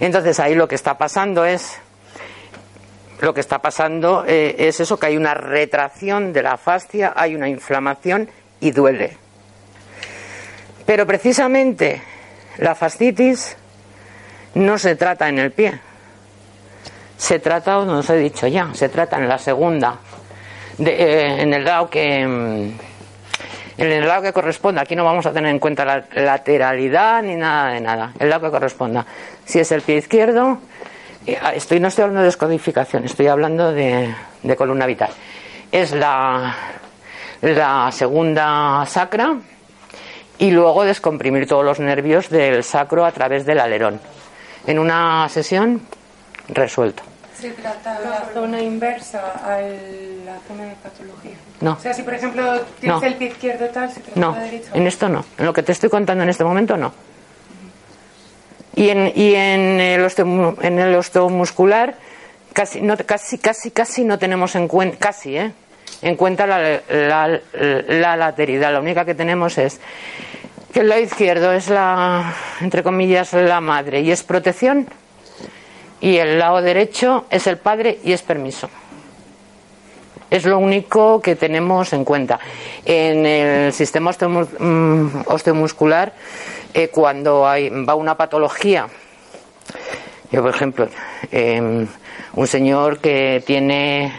[0.00, 1.78] entonces ahí lo que está pasando es
[3.22, 7.34] lo que está pasando eh, es eso que hay una retracción de la fascia, hay
[7.34, 8.28] una inflamación
[8.60, 9.16] y duele.
[10.84, 12.00] Pero precisamente
[12.58, 13.56] la fascitis
[14.54, 15.78] no se trata en el pie.
[17.18, 19.98] Se trata, no os he dicho ya, se trata en la segunda,
[20.78, 22.70] de, eh, en el lado que mm,
[23.78, 24.82] en el lado que corresponda.
[24.82, 28.12] Aquí no vamos a tener en cuenta la lateralidad ni nada de nada.
[28.18, 29.04] El lado que corresponda.
[29.44, 30.58] Si es el pie izquierdo,
[31.26, 34.14] eh, estoy no estoy hablando de descodificación, estoy hablando de
[34.56, 35.10] columna vital.
[35.72, 36.54] Es la,
[37.42, 39.36] la segunda sacra
[40.38, 44.00] y luego descomprimir todos los nervios del sacro a través del alerón.
[44.66, 45.80] En una sesión
[46.48, 47.02] resuelto.
[47.38, 51.36] Se trata la zona inversa a la zona de patología.
[51.60, 51.72] No.
[51.72, 53.06] O sea, si por ejemplo tienes No.
[53.06, 54.70] el pie izquierdo tal, se trata No, la derecha.
[54.72, 55.24] en esto no.
[55.38, 56.92] En lo que te estoy contando en este momento no.
[58.74, 61.94] Y en, y en, el, osteo- en el osteomuscular
[62.52, 65.52] casi, no, casi, casi, casi no tenemos en cuenta, casi, ¿eh?
[66.02, 68.72] En cuenta la, la, la lateridad.
[68.72, 69.80] La única que tenemos es
[70.72, 74.86] que el lado izquierdo es la, entre comillas, la madre y es protección.
[76.00, 78.68] Y el lado derecho es el padre y es permiso.
[80.28, 82.38] Es lo único que tenemos en cuenta.
[82.84, 86.12] En el sistema mm, osteomuscular,
[86.74, 88.88] eh, cuando hay, va una patología,
[90.30, 90.88] yo por ejemplo,
[91.30, 91.86] eh,
[92.34, 94.12] un señor que tiene,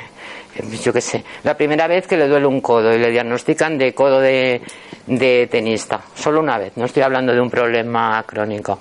[0.84, 3.94] yo qué sé, la primera vez que le duele un codo y le diagnostican de
[3.94, 4.62] codo de,
[5.06, 8.80] de tenista, solo una vez, no estoy hablando de un problema crónico.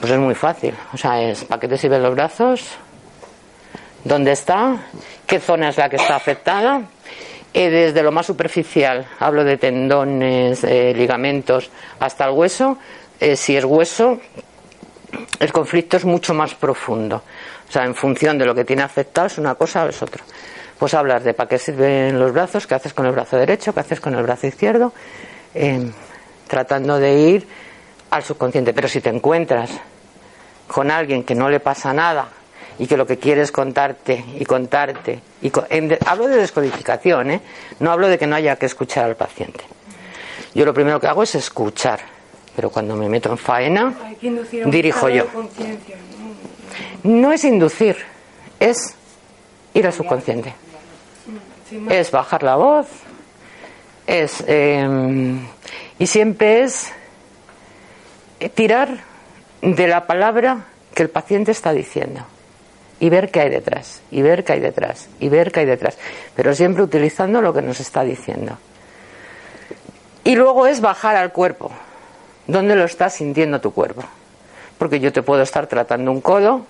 [0.00, 2.78] Pues es muy fácil, o sea, es ¿para qué te sirven los brazos?
[4.04, 4.76] dónde está,
[5.26, 6.82] qué zona es la que está afectada.
[7.52, 12.78] Eh, desde lo más superficial, hablo de tendones, eh, ligamentos, hasta el hueso.
[13.20, 14.20] Eh, si es hueso,
[15.38, 17.22] el conflicto es mucho más profundo.
[17.68, 20.22] O sea, en función de lo que tiene afectado, es una cosa o es otra.
[20.78, 23.80] Pues hablas de para qué sirven los brazos, qué haces con el brazo derecho, qué
[23.80, 24.92] haces con el brazo izquierdo,
[25.54, 25.90] eh,
[26.48, 27.46] tratando de ir
[28.10, 28.72] al subconsciente.
[28.74, 29.70] Pero si te encuentras
[30.66, 32.28] con alguien que no le pasa nada
[32.78, 35.20] y que lo que quiere es contarte y contarte.
[35.42, 37.40] Y co- en de- hablo de descodificación, ¿eh?
[37.78, 39.62] no hablo de que no haya que escuchar al paciente.
[40.54, 42.00] Yo lo primero que hago es escuchar,
[42.56, 43.94] pero cuando me meto en faena,
[44.70, 45.24] dirijo yo.
[47.04, 47.96] No es inducir,
[48.58, 48.96] es
[49.74, 50.54] ir al subconsciente.
[51.90, 52.86] Es bajar la voz,
[54.06, 54.44] es.
[54.46, 55.38] eh,
[55.98, 56.92] y siempre es
[58.40, 58.98] eh, tirar
[59.62, 62.24] de la palabra que el paciente está diciendo
[63.00, 65.98] y ver qué hay detrás, y ver qué hay detrás, y ver qué hay detrás,
[66.36, 68.56] pero siempre utilizando lo que nos está diciendo.
[70.22, 71.70] Y luego es bajar al cuerpo,
[72.46, 74.04] ¿dónde lo está sintiendo tu cuerpo?
[74.78, 76.66] Porque yo te puedo estar tratando un codo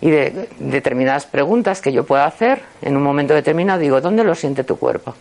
[0.00, 4.34] y de determinadas preguntas que yo pueda hacer en un momento determinado digo, ¿dónde lo
[4.34, 5.14] siente tu cuerpo?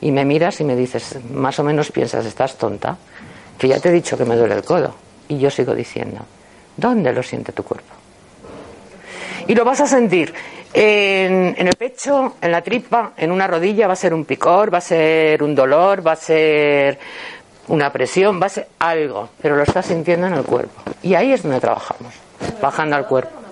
[0.00, 2.96] Y me miras y me dices, más o menos piensas, estás tonta,
[3.58, 4.94] que ya te he dicho que me duele el codo.
[5.28, 6.20] Y yo sigo diciendo,
[6.76, 7.92] ¿dónde lo siente tu cuerpo?
[9.46, 10.32] Y lo vas a sentir
[10.72, 14.78] en, el pecho, en la tripa, en una rodilla, va a ser un picor, va
[14.78, 16.98] a ser un dolor, va a ser
[17.68, 20.82] una presión, va a ser algo, pero lo estás sintiendo en el cuerpo.
[21.02, 22.12] Y ahí es donde trabajamos,
[22.60, 23.43] bajando al cuerpo.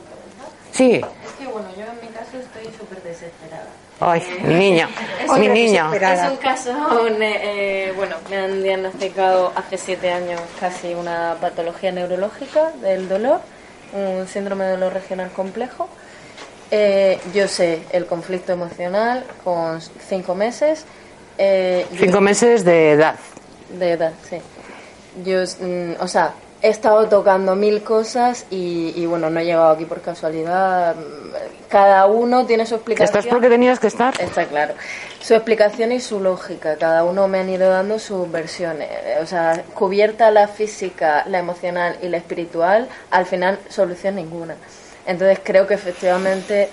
[0.72, 0.94] Sí.
[0.94, 3.66] Es que bueno, yo en mi caso estoy súper desesperada.
[4.00, 4.88] Ay, mi niña,
[5.22, 5.90] Es mi un- niña.
[5.94, 6.70] Es un caso,
[7.20, 13.40] eh, bueno, me han diagnosticado hace siete años casi una patología neurológica del dolor,
[13.92, 15.88] un síndrome de dolor regional complejo.
[16.70, 20.84] Eh, yo sé el conflicto emocional con cinco meses.
[21.38, 23.16] eh, yo- Cinco meses de edad.
[23.70, 24.38] de edad, sí.
[25.24, 26.32] Yo, mm, o sea,
[26.62, 30.94] he estado tocando mil cosas y, y, bueno, no he llegado aquí por casualidad.
[31.68, 33.18] Cada uno tiene su explicación.
[33.18, 34.18] ¿Estás porque tenías que estar?
[34.20, 34.74] Está claro.
[35.20, 36.76] Su explicación y su lógica.
[36.76, 38.88] Cada uno me han ido dando sus versiones.
[39.20, 44.54] O sea, cubierta la física, la emocional y la espiritual, al final solución ninguna.
[45.04, 46.68] Entonces creo que efectivamente...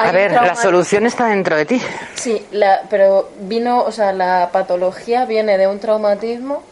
[0.00, 1.80] A ver, la solución está dentro de ti.
[2.14, 6.62] Sí, la, pero vino, o sea, la patología viene de un traumatismo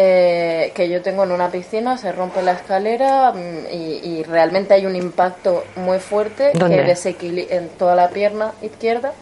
[0.00, 4.74] eh, que yo tengo en una piscina, se rompe la escalera mm, y, y realmente
[4.74, 6.76] hay un impacto muy fuerte ¿Dónde?
[6.76, 9.12] que desequilibra en toda la pierna izquierda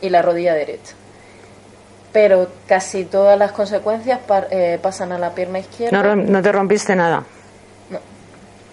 [0.00, 0.94] y la rodilla derecha.
[2.12, 6.02] Pero casi todas las consecuencias par- eh, pasan a la pierna izquierda.
[6.02, 7.22] No, no te rompiste nada.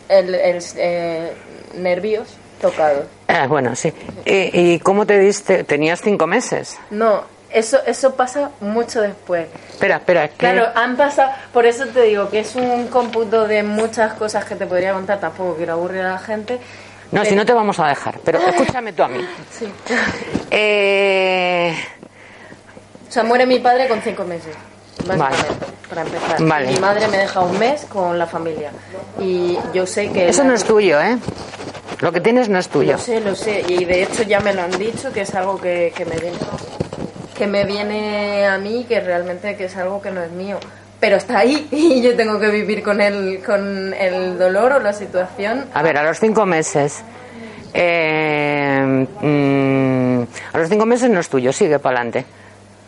[0.09, 1.31] el, el, eh,
[1.77, 2.27] nervios
[2.59, 3.05] tocados.
[3.27, 3.93] Ah, bueno, sí.
[4.25, 5.63] ¿Y, y cómo te diste?
[5.63, 6.77] Tenías cinco meses.
[6.89, 7.23] No,
[7.53, 9.47] eso, eso pasa mucho después.
[9.71, 10.27] Espera, espera.
[10.29, 14.45] que- Claro, han pasado, por eso te digo que es un cómputo de muchas cosas
[14.45, 16.59] que te podría contar, tampoco quiero aburrir a la gente.
[17.11, 18.19] No, si no te vamos a dejar.
[18.23, 19.25] Pero escúchame tú a mí.
[19.51, 19.71] Sí.
[20.49, 21.75] Eh,
[23.07, 24.55] O sea, muere mi padre con cinco meses,
[25.05, 26.41] básicamente, para empezar.
[26.43, 26.67] Vale.
[26.71, 28.71] Mi madre me deja un mes con la familia.
[29.19, 30.29] Y yo sé que...
[30.29, 31.17] eso no es tuyo, ¿eh?
[31.99, 32.93] Lo que tienes no es tuyo.
[32.93, 33.63] Lo sé, lo sé.
[33.67, 36.37] Y de hecho ya me lo han dicho, que es algo que, que me viene
[37.37, 40.57] que me viene a mí, que realmente que es algo que no es mío.
[40.99, 44.93] Pero está ahí y yo tengo que vivir con el, con el dolor o la
[44.93, 45.65] situación.
[45.73, 47.03] A ver, a los cinco meses.
[47.73, 50.21] eh, mm,
[50.53, 52.25] a los cinco meses no es tuyo, sigue para adelante.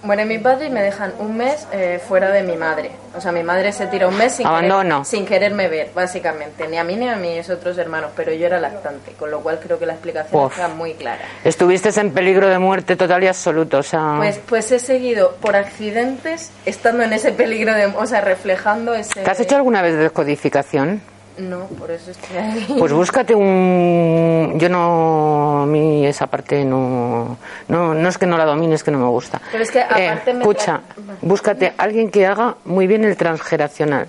[0.03, 2.91] Muere mi padre y me dejan un mes eh, fuera de mi madre.
[3.15, 4.97] O sea, mi madre se tira un mes sin, Abandono.
[4.97, 6.67] querer- sin quererme ver, básicamente.
[6.67, 9.59] Ni a mí ni a mis otros hermanos, pero yo era lactante, con lo cual
[9.63, 10.51] creo que la explicación Uf.
[10.51, 11.21] está muy clara.
[11.45, 14.15] Estuviste en peligro de muerte total y absoluto, o sea...
[14.17, 17.85] Pues, pues he seguido por accidentes estando en ese peligro de...
[17.85, 19.21] O sea, reflejando ese...
[19.21, 21.01] ¿Te has hecho alguna vez descodificación?
[21.37, 22.75] No, por eso estoy ahí.
[22.77, 24.55] Pues búscate un...
[24.59, 25.63] Yo no...
[25.63, 27.37] A mí esa parte no...
[27.67, 29.41] No, no es que no la domine, es que no me gusta.
[29.51, 30.39] Pero es que Eh, aparte me...
[30.41, 34.07] escucha, tra- búscate alguien que haga muy bien el transgeracional.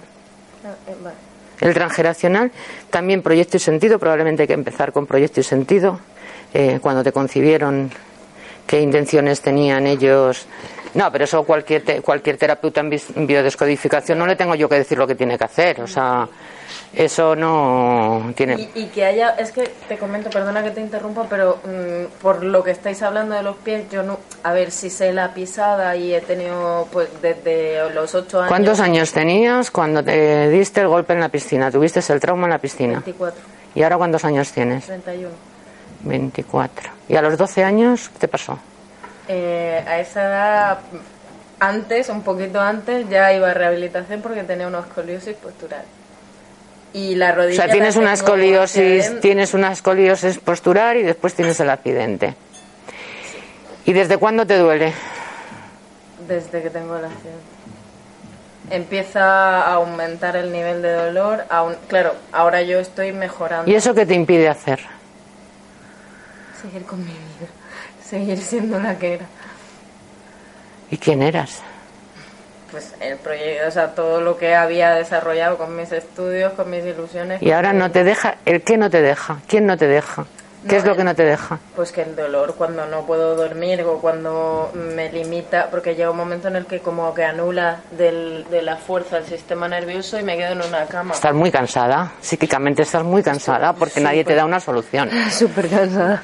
[0.64, 1.16] Ah, eh, vale.
[1.60, 2.50] El transgeracional,
[2.90, 6.00] también proyecto y sentido, probablemente hay que empezar con proyecto y sentido.
[6.52, 7.90] Eh, cuando te concibieron,
[8.66, 10.46] qué intenciones tenían ellos.
[10.94, 14.96] No, pero eso cualquier, te- cualquier terapeuta en biodescodificación no le tengo yo que decir
[14.96, 15.80] lo que tiene que hacer.
[15.80, 16.28] O sea,
[16.92, 18.54] eso no tiene.
[18.54, 22.44] Y, y que haya, es que te comento, perdona que te interrumpa, pero mm, por
[22.44, 25.96] lo que estáis hablando de los pies, yo no, a ver si sé la pisada
[25.96, 28.48] y he tenido, pues desde los ocho años.
[28.48, 31.70] ¿Cuántos años tenías cuando te diste el golpe en la piscina?
[31.72, 32.92] ¿Tuviste el trauma en la piscina?
[33.04, 33.40] 24,
[33.74, 34.86] ¿Y ahora cuántos años tienes?
[34.86, 35.30] 31.
[36.04, 36.90] 24.
[37.08, 38.58] ¿Y a los 12 años qué te pasó?
[39.28, 40.78] Eh, a esa edad,
[41.60, 45.84] antes, un poquito antes, ya iba a rehabilitación porque tenía una escoliosis postural.
[46.92, 47.62] Y la O rodilla.
[47.62, 52.34] sea, tienes la una escoliosis, tienes una escoliosis postural y después tienes el accidente.
[53.86, 54.92] ¿Y desde cuándo te duele?
[56.28, 57.42] Desde que tengo el accidente.
[58.70, 61.44] Empieza a aumentar el nivel de dolor.
[61.50, 63.70] aún- claro, ahora yo estoy mejorando.
[63.70, 64.80] ¿Y eso qué te impide hacer?
[66.62, 67.48] Seguir con mi vida.
[68.08, 69.26] Seguir siendo la que era.
[70.90, 71.60] ¿Y quién eras?
[72.70, 76.84] Pues el proyecto, o sea, todo lo que había desarrollado con mis estudios, con mis
[76.84, 77.40] ilusiones.
[77.40, 79.38] Y ahora no te deja, ¿el qué no te deja?
[79.46, 80.26] ¿Quién no te deja?
[80.66, 81.58] ¿Qué No, es lo que no te deja?
[81.76, 86.16] Pues que el dolor cuando no puedo dormir o cuando me limita, porque llega un
[86.16, 90.22] momento en el que como que anula del- de la fuerza el sistema nervioso y
[90.22, 91.14] me quedo en una cama.
[91.14, 95.10] Estás muy cansada, psíquicamente estás muy cansada porque nadie te da una solución.
[95.30, 96.22] Súper cansada.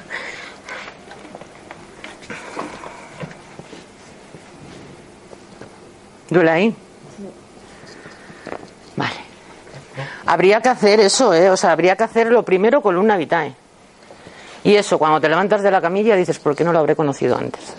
[6.31, 6.75] ¿Duele ahí?
[8.95, 9.11] Vale.
[10.25, 11.49] Habría que hacer eso, ¿eh?
[11.49, 13.53] O sea, habría que hacerlo primero con una vitae.
[14.63, 17.37] Y eso, cuando te levantas de la camilla dices, ¿por qué no lo habré conocido
[17.37, 17.73] antes?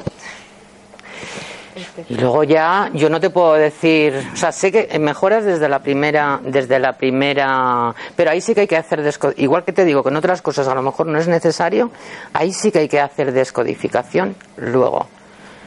[2.10, 5.78] Y luego ya, yo no te puedo decir, o sea, sé que mejoras desde la
[5.78, 9.02] primera, desde la primera, pero ahí sí que hay que hacer,
[9.38, 11.90] igual que te digo que en otras cosas a lo mejor no es necesario,
[12.34, 15.06] ahí sí que hay que hacer descodificación luego.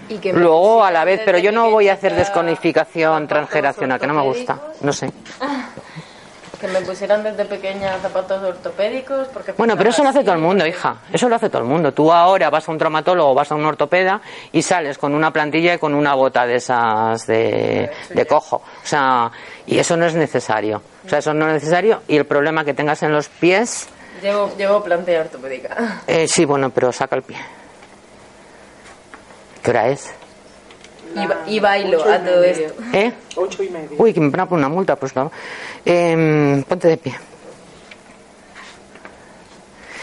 [0.09, 3.99] Y que me Luego a la vez, pero yo no voy a hacer zapatos transgeneracional,
[3.99, 5.11] que no me gusta, no sé.
[6.59, 9.27] Que me pusieran desde pequeña zapatos ortopédicos.
[9.27, 10.95] Porque Bueno, pero eso lo hace todo el mundo, hija.
[11.11, 11.91] Eso lo hace todo el mundo.
[11.91, 14.21] Tú ahora vas a un traumatólogo, vas a un ortopeda
[14.53, 18.55] y sales con una plantilla y con una bota de esas de, de cojo.
[18.55, 19.29] O sea,
[19.65, 20.81] y eso no es necesario.
[21.05, 22.03] O sea, eso no es necesario.
[22.07, 23.89] Y el problema que tengas en los pies,
[24.21, 26.03] Llevo, llevo plantilla ortopédica.
[26.07, 27.37] eh, sí, bueno, pero saca el pie.
[29.65, 30.11] ¿Qué hora es?
[31.15, 32.67] Y, ba- y bailo Ocho y a todo media.
[32.67, 32.83] esto.
[32.93, 33.13] ¿Eh?
[33.35, 33.89] Ocho y media.
[33.97, 35.31] Uy, que me van a poner una multa, pues no.
[35.83, 37.15] Eh, ponte de pie.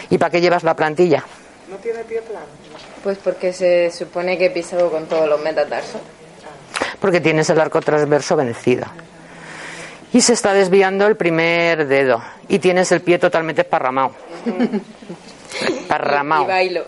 [0.09, 1.23] ¿Y para qué llevas la plantilla?
[1.69, 2.45] ¿No tiene pie plano?
[3.03, 6.01] Pues porque se supone que piso con todos los metatarsos.
[6.99, 8.85] Porque tienes el arco transverso vencido.
[10.13, 12.21] Y se está desviando el primer dedo.
[12.47, 14.11] Y tienes el pie totalmente esparramado.
[15.69, 16.47] Y Esparramado.
[16.47, 16.83] bailo.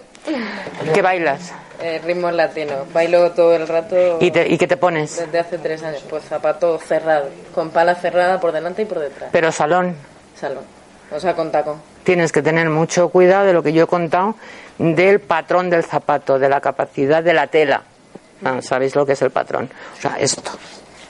[0.91, 1.53] ¿Qué bailas?
[1.81, 2.91] Eh, ritmos latinos.
[2.93, 3.95] Bailo todo el rato.
[4.19, 5.17] ¿Y, te- ¿Y qué te pones?
[5.17, 6.03] Desde hace tres años.
[6.09, 7.29] Pues zapato cerrado.
[7.53, 9.29] Con pala cerrada por delante y por detrás.
[9.31, 9.95] Pero salón.
[10.39, 10.63] Salón.
[11.11, 11.81] O sea, con tacón.
[12.03, 14.35] Tienes que tener mucho cuidado de lo que yo he contado
[14.77, 17.83] del patrón del zapato, de la capacidad de la tela.
[18.43, 19.69] Ah, ¿Sabéis lo que es el patrón?
[19.97, 20.51] O sea, esto.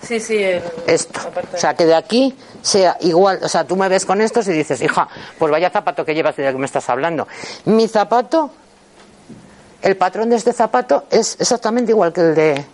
[0.02, 0.38] Sí, sí.
[0.44, 1.20] el- esto.
[1.54, 3.40] O sea, que de aquí sea igual.
[3.42, 5.08] O sea, tú me ves con estos y dices, hija,
[5.40, 7.28] pues vaya zapato que llevas de que me estás hablando.
[7.66, 8.52] Mi zapato,
[9.86, 12.66] el patrón de este zapato es exactamente igual que el de,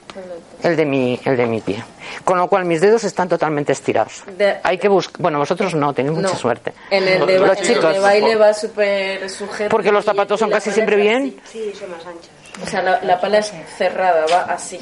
[0.64, 1.84] el de, mi, el de mi pie.
[2.26, 4.24] Con lo cual mis dedos están totalmente estirados.
[4.38, 5.22] De- Hay que buscar.
[5.22, 6.36] Bueno, vosotros no, tenéis mucha No.
[6.40, 6.74] suerte.
[6.90, 7.94] En el de, Los el chicos.
[7.94, 9.70] de baile va súper sujeto.
[9.70, 11.40] Porque los zapatos son casi siempre bien.
[11.52, 12.30] Sí, son más anchas.
[12.54, 12.64] así.
[12.64, 14.80] O sea, la, la pala es cerrada, va así.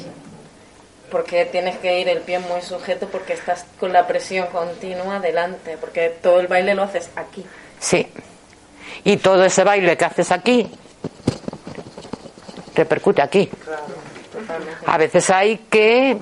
[1.10, 5.76] Porque tienes que ir el pie muy sujeto porque estás con la presión continua delante.
[5.80, 7.44] Porque todo el baile lo haces aquí.
[7.80, 8.06] Sí.
[9.04, 10.70] Y todo ese baile que haces aquí
[12.80, 13.48] repercute aquí.
[14.86, 16.16] A veces hay que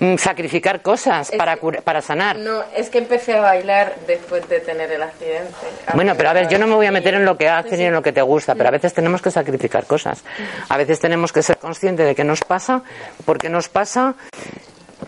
[0.00, 2.36] mm, sacrificar cosas Es para, que- para sanar.
[2.38, 5.54] No, es que empecé a bailar después de tener el accidente.
[5.94, 7.70] Bueno, pero a ver, yo no me voy a meter en lo que Sí, haces
[7.72, 7.78] sí.
[7.78, 10.24] ni en lo que te gusta, pero a veces tenemos que sacrificar cosas.
[10.68, 12.82] A veces tenemos que ser conscientes de qué nos pasa,
[13.24, 14.14] por qué nos pasa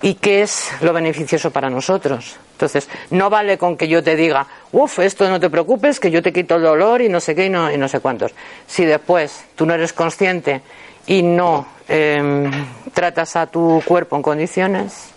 [0.03, 2.37] y qué es lo beneficioso para nosotros.
[2.53, 6.23] Entonces, no vale con que yo te diga, uff, esto no te preocupes, que yo
[6.23, 8.33] te quito el dolor y no sé qué y no, sé cuántos.
[8.67, 10.63] Si después tú no eres consciente
[11.07, 12.51] y no em,
[12.93, 15.11] tratas a tu cuerpo en condiciones,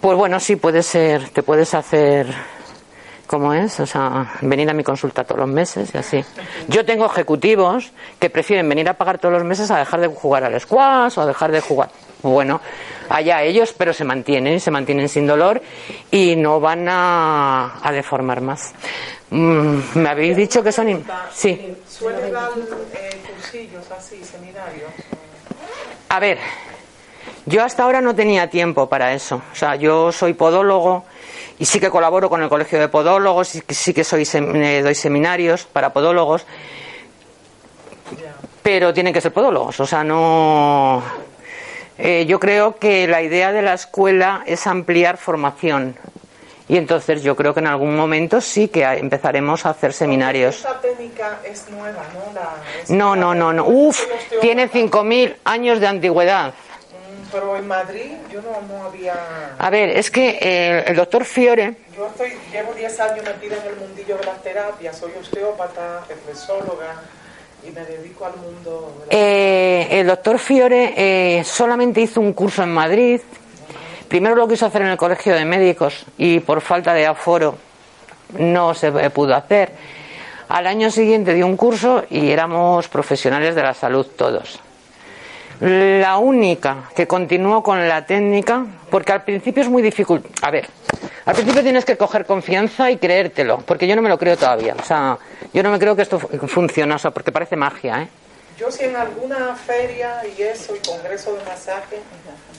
[0.00, 2.26] pues bueno, sí puede ser, te puedes hacer
[3.28, 6.24] como es, o sea, venir a mi consulta todos los meses y así.
[6.66, 10.44] Yo tengo ejecutivos que prefieren venir a pagar todos los meses a dejar de jugar
[10.44, 11.90] al squash o a dejar de jugar.
[12.22, 12.60] Bueno,
[13.08, 15.62] allá ellos, pero se mantienen se mantienen sin dolor
[16.10, 18.72] y no van a, a deformar más.
[19.30, 21.04] Mm, me habéis dicho que son...
[21.32, 21.74] Sí.
[21.88, 22.50] ¿Suele dar
[22.94, 24.90] eh, cursillos así, seminarios?
[26.08, 26.38] A ver,
[27.46, 29.42] yo hasta ahora no tenía tiempo para eso.
[29.52, 31.04] O sea, yo soy podólogo
[31.58, 34.82] y sí que colaboro con el Colegio de Podólogos, y sí que soy sem- eh,
[34.82, 36.46] doy seminarios para podólogos,
[38.62, 39.78] pero tienen que ser podólogos.
[39.80, 41.02] O sea, no.
[41.98, 45.96] Eh, yo creo que la idea de la escuela es ampliar formación.
[46.68, 50.56] Y entonces yo creo que en algún momento sí que empezaremos a hacer seminarios.
[50.56, 52.32] Esta técnica es nueva, ¿no?
[52.34, 53.64] La, es- No, no, no, no.
[53.66, 53.98] Uf,
[54.42, 56.48] tiene 5.000 años de antigüedad.
[56.50, 59.14] Mm, Pero en Madrid yo no, no había...
[59.58, 63.72] A ver, es que eh, el doctor Fiore, Yo estoy, llevo 10 años metida en
[63.72, 67.00] el mundillo de las terapias, soy osteópata, reflexóloga
[69.10, 73.20] eh, el doctor Fiore eh, solamente hizo un curso en Madrid.
[74.08, 77.56] Primero lo quiso hacer en el colegio de médicos y por falta de aforo
[78.38, 79.72] no se pudo hacer.
[80.48, 84.60] Al año siguiente dio un curso y éramos profesionales de la salud todos.
[85.60, 90.22] La única que continuó con la técnica, porque al principio es muy difícil.
[90.42, 90.68] A ver,
[91.26, 94.76] al principio tienes que coger confianza y creértelo, porque yo no me lo creo todavía.
[94.80, 95.18] O sea,
[95.52, 98.08] yo no me creo que esto fu- funcione, o sea, porque parece magia, ¿eh?
[98.56, 101.98] Yo si en alguna feria y eso, y congreso de masaje,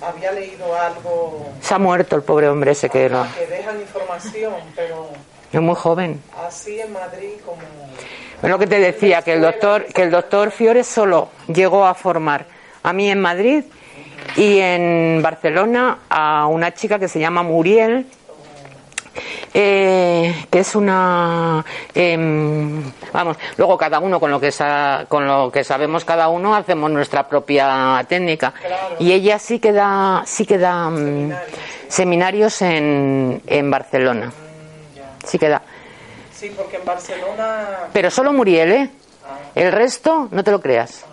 [0.02, 4.54] había leído algo Se ha muerto el pobre hombre ese que era que dejan información,
[4.76, 5.10] pero
[5.52, 6.22] es muy joven.
[6.46, 7.62] así en Madrid como...
[8.42, 11.94] Es lo que te decía, que el doctor, que el doctor Fiore solo llegó a
[11.94, 12.46] formar
[12.90, 13.64] a mí en Madrid
[14.36, 18.06] y en Barcelona a una chica que se llama Muriel,
[19.54, 25.52] eh, que es una em, vamos luego cada uno con lo que sa- con lo
[25.52, 28.54] que sabemos cada uno hacemos nuestra propia técnica.
[29.00, 31.34] Y ella sí que da sí que da mm,
[31.88, 32.62] seminarios.
[32.62, 34.32] en, en Barcelona.
[35.26, 35.62] Sí que da.
[36.34, 37.68] Sí, porque en Barcelona...
[37.92, 38.90] pero solo Muriel, ¿eh?
[39.56, 41.06] El resto, no te lo creas.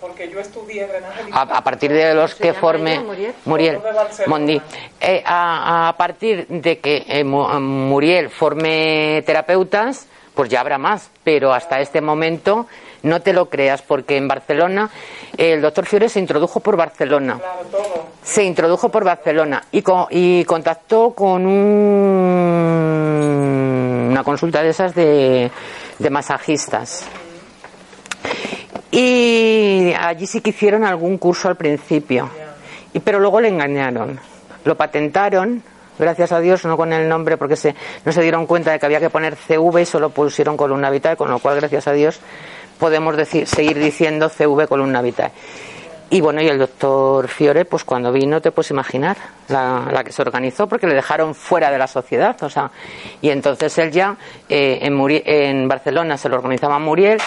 [0.00, 3.00] Porque yo estudié drenaje a, a partir de los que forme
[3.44, 4.26] Muriel, Barcelona.
[4.28, 4.62] Mondi,
[5.00, 11.10] eh, a, a partir de que eh, Mu- Muriel forme terapeutas, pues ya habrá más,
[11.24, 12.66] pero hasta este momento
[13.02, 14.88] no te lo creas, porque en Barcelona
[15.36, 17.38] el doctor Fiore se introdujo por Barcelona.
[17.38, 18.06] Claro, todo.
[18.22, 21.44] Se introdujo por Barcelona y, co- y contactó con
[22.78, 25.50] un- una consulta de esas de,
[25.98, 27.04] de masajistas.
[28.90, 32.30] Y allí sí que hicieron algún curso al principio,
[32.92, 34.18] y, pero luego le engañaron.
[34.64, 35.62] Lo patentaron,
[35.98, 38.86] gracias a Dios, no con el nombre, porque se, no se dieron cuenta de que
[38.86, 42.20] había que poner CV y solo pusieron columna vitae, con lo cual, gracias a Dios,
[42.78, 45.30] podemos decir, seguir diciendo CV columna vitae.
[46.10, 50.22] Y bueno, y el doctor Fiore, pues cuando vino, te puedes imaginar la, que se
[50.22, 52.70] organizó, porque le dejaron fuera de la sociedad, o sea,
[53.20, 54.16] y entonces él ya
[54.48, 57.18] eh, en, Muri- en Barcelona se lo organizaba Muriel,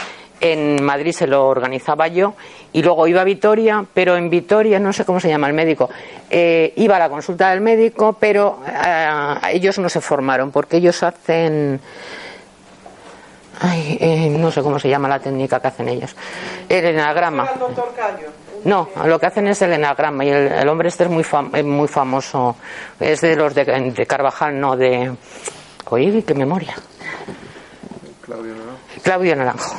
[0.42, 2.34] en Madrid se lo organizaba yo,
[2.74, 5.90] y luego iba a Vitoria, pero en Vitoria, no sé cómo se llama el médico,
[6.30, 11.02] eh, iba a la consulta del médico, pero eh, ellos no se formaron, porque ellos
[11.04, 11.80] hacen
[13.64, 16.16] Ay, eh, no sé cómo se llama la técnica que hacen ellos.
[16.68, 17.44] El enagrama.
[18.64, 21.64] No, lo que hacen es el enagrama y el, el hombre este es muy, fam-
[21.64, 22.56] muy famoso.
[23.00, 25.12] Es de los de, de Carvajal, no de...
[25.92, 26.74] Oye, qué memoria.
[28.22, 29.02] Claudio, ¿no?
[29.04, 29.76] Claudio Naranjo.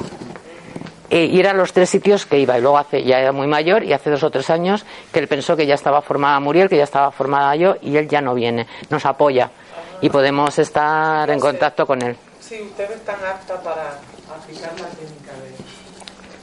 [1.12, 2.56] Eh, y eran los tres sitios que iba.
[2.56, 5.28] Y luego hace, ya era muy mayor y hace dos o tres años que él
[5.28, 8.34] pensó que ya estaba formada Muriel, que ya estaba formada yo y él ya no
[8.34, 8.66] viene.
[8.88, 9.50] Nos apoya
[10.00, 12.16] y podemos estar en contacto con él.
[12.40, 14.00] Sí, usted es tan apta para
[14.34, 15.52] aplicar la técnica de...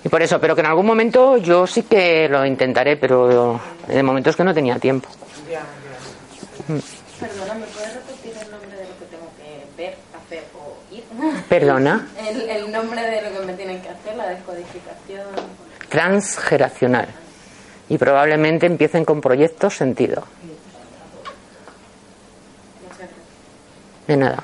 [0.05, 4.03] Y por eso, pero que en algún momento yo sí que lo intentaré, pero de
[4.03, 5.09] momento es que no tenía tiempo.
[5.49, 6.79] Ya, ya.
[7.19, 11.03] Perdona, ¿me puedes repetir el nombre de lo que tengo que ver, hacer o ir?
[11.47, 12.07] Perdona.
[12.17, 15.25] El, el nombre de lo que me tienen que hacer, la descodificación.
[15.89, 17.07] Transgeneracional.
[17.89, 20.23] Y probablemente empiecen con proyectos sentido.
[24.07, 24.43] De nada.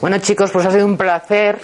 [0.00, 1.58] Bueno chicos, pues ha sido un placer.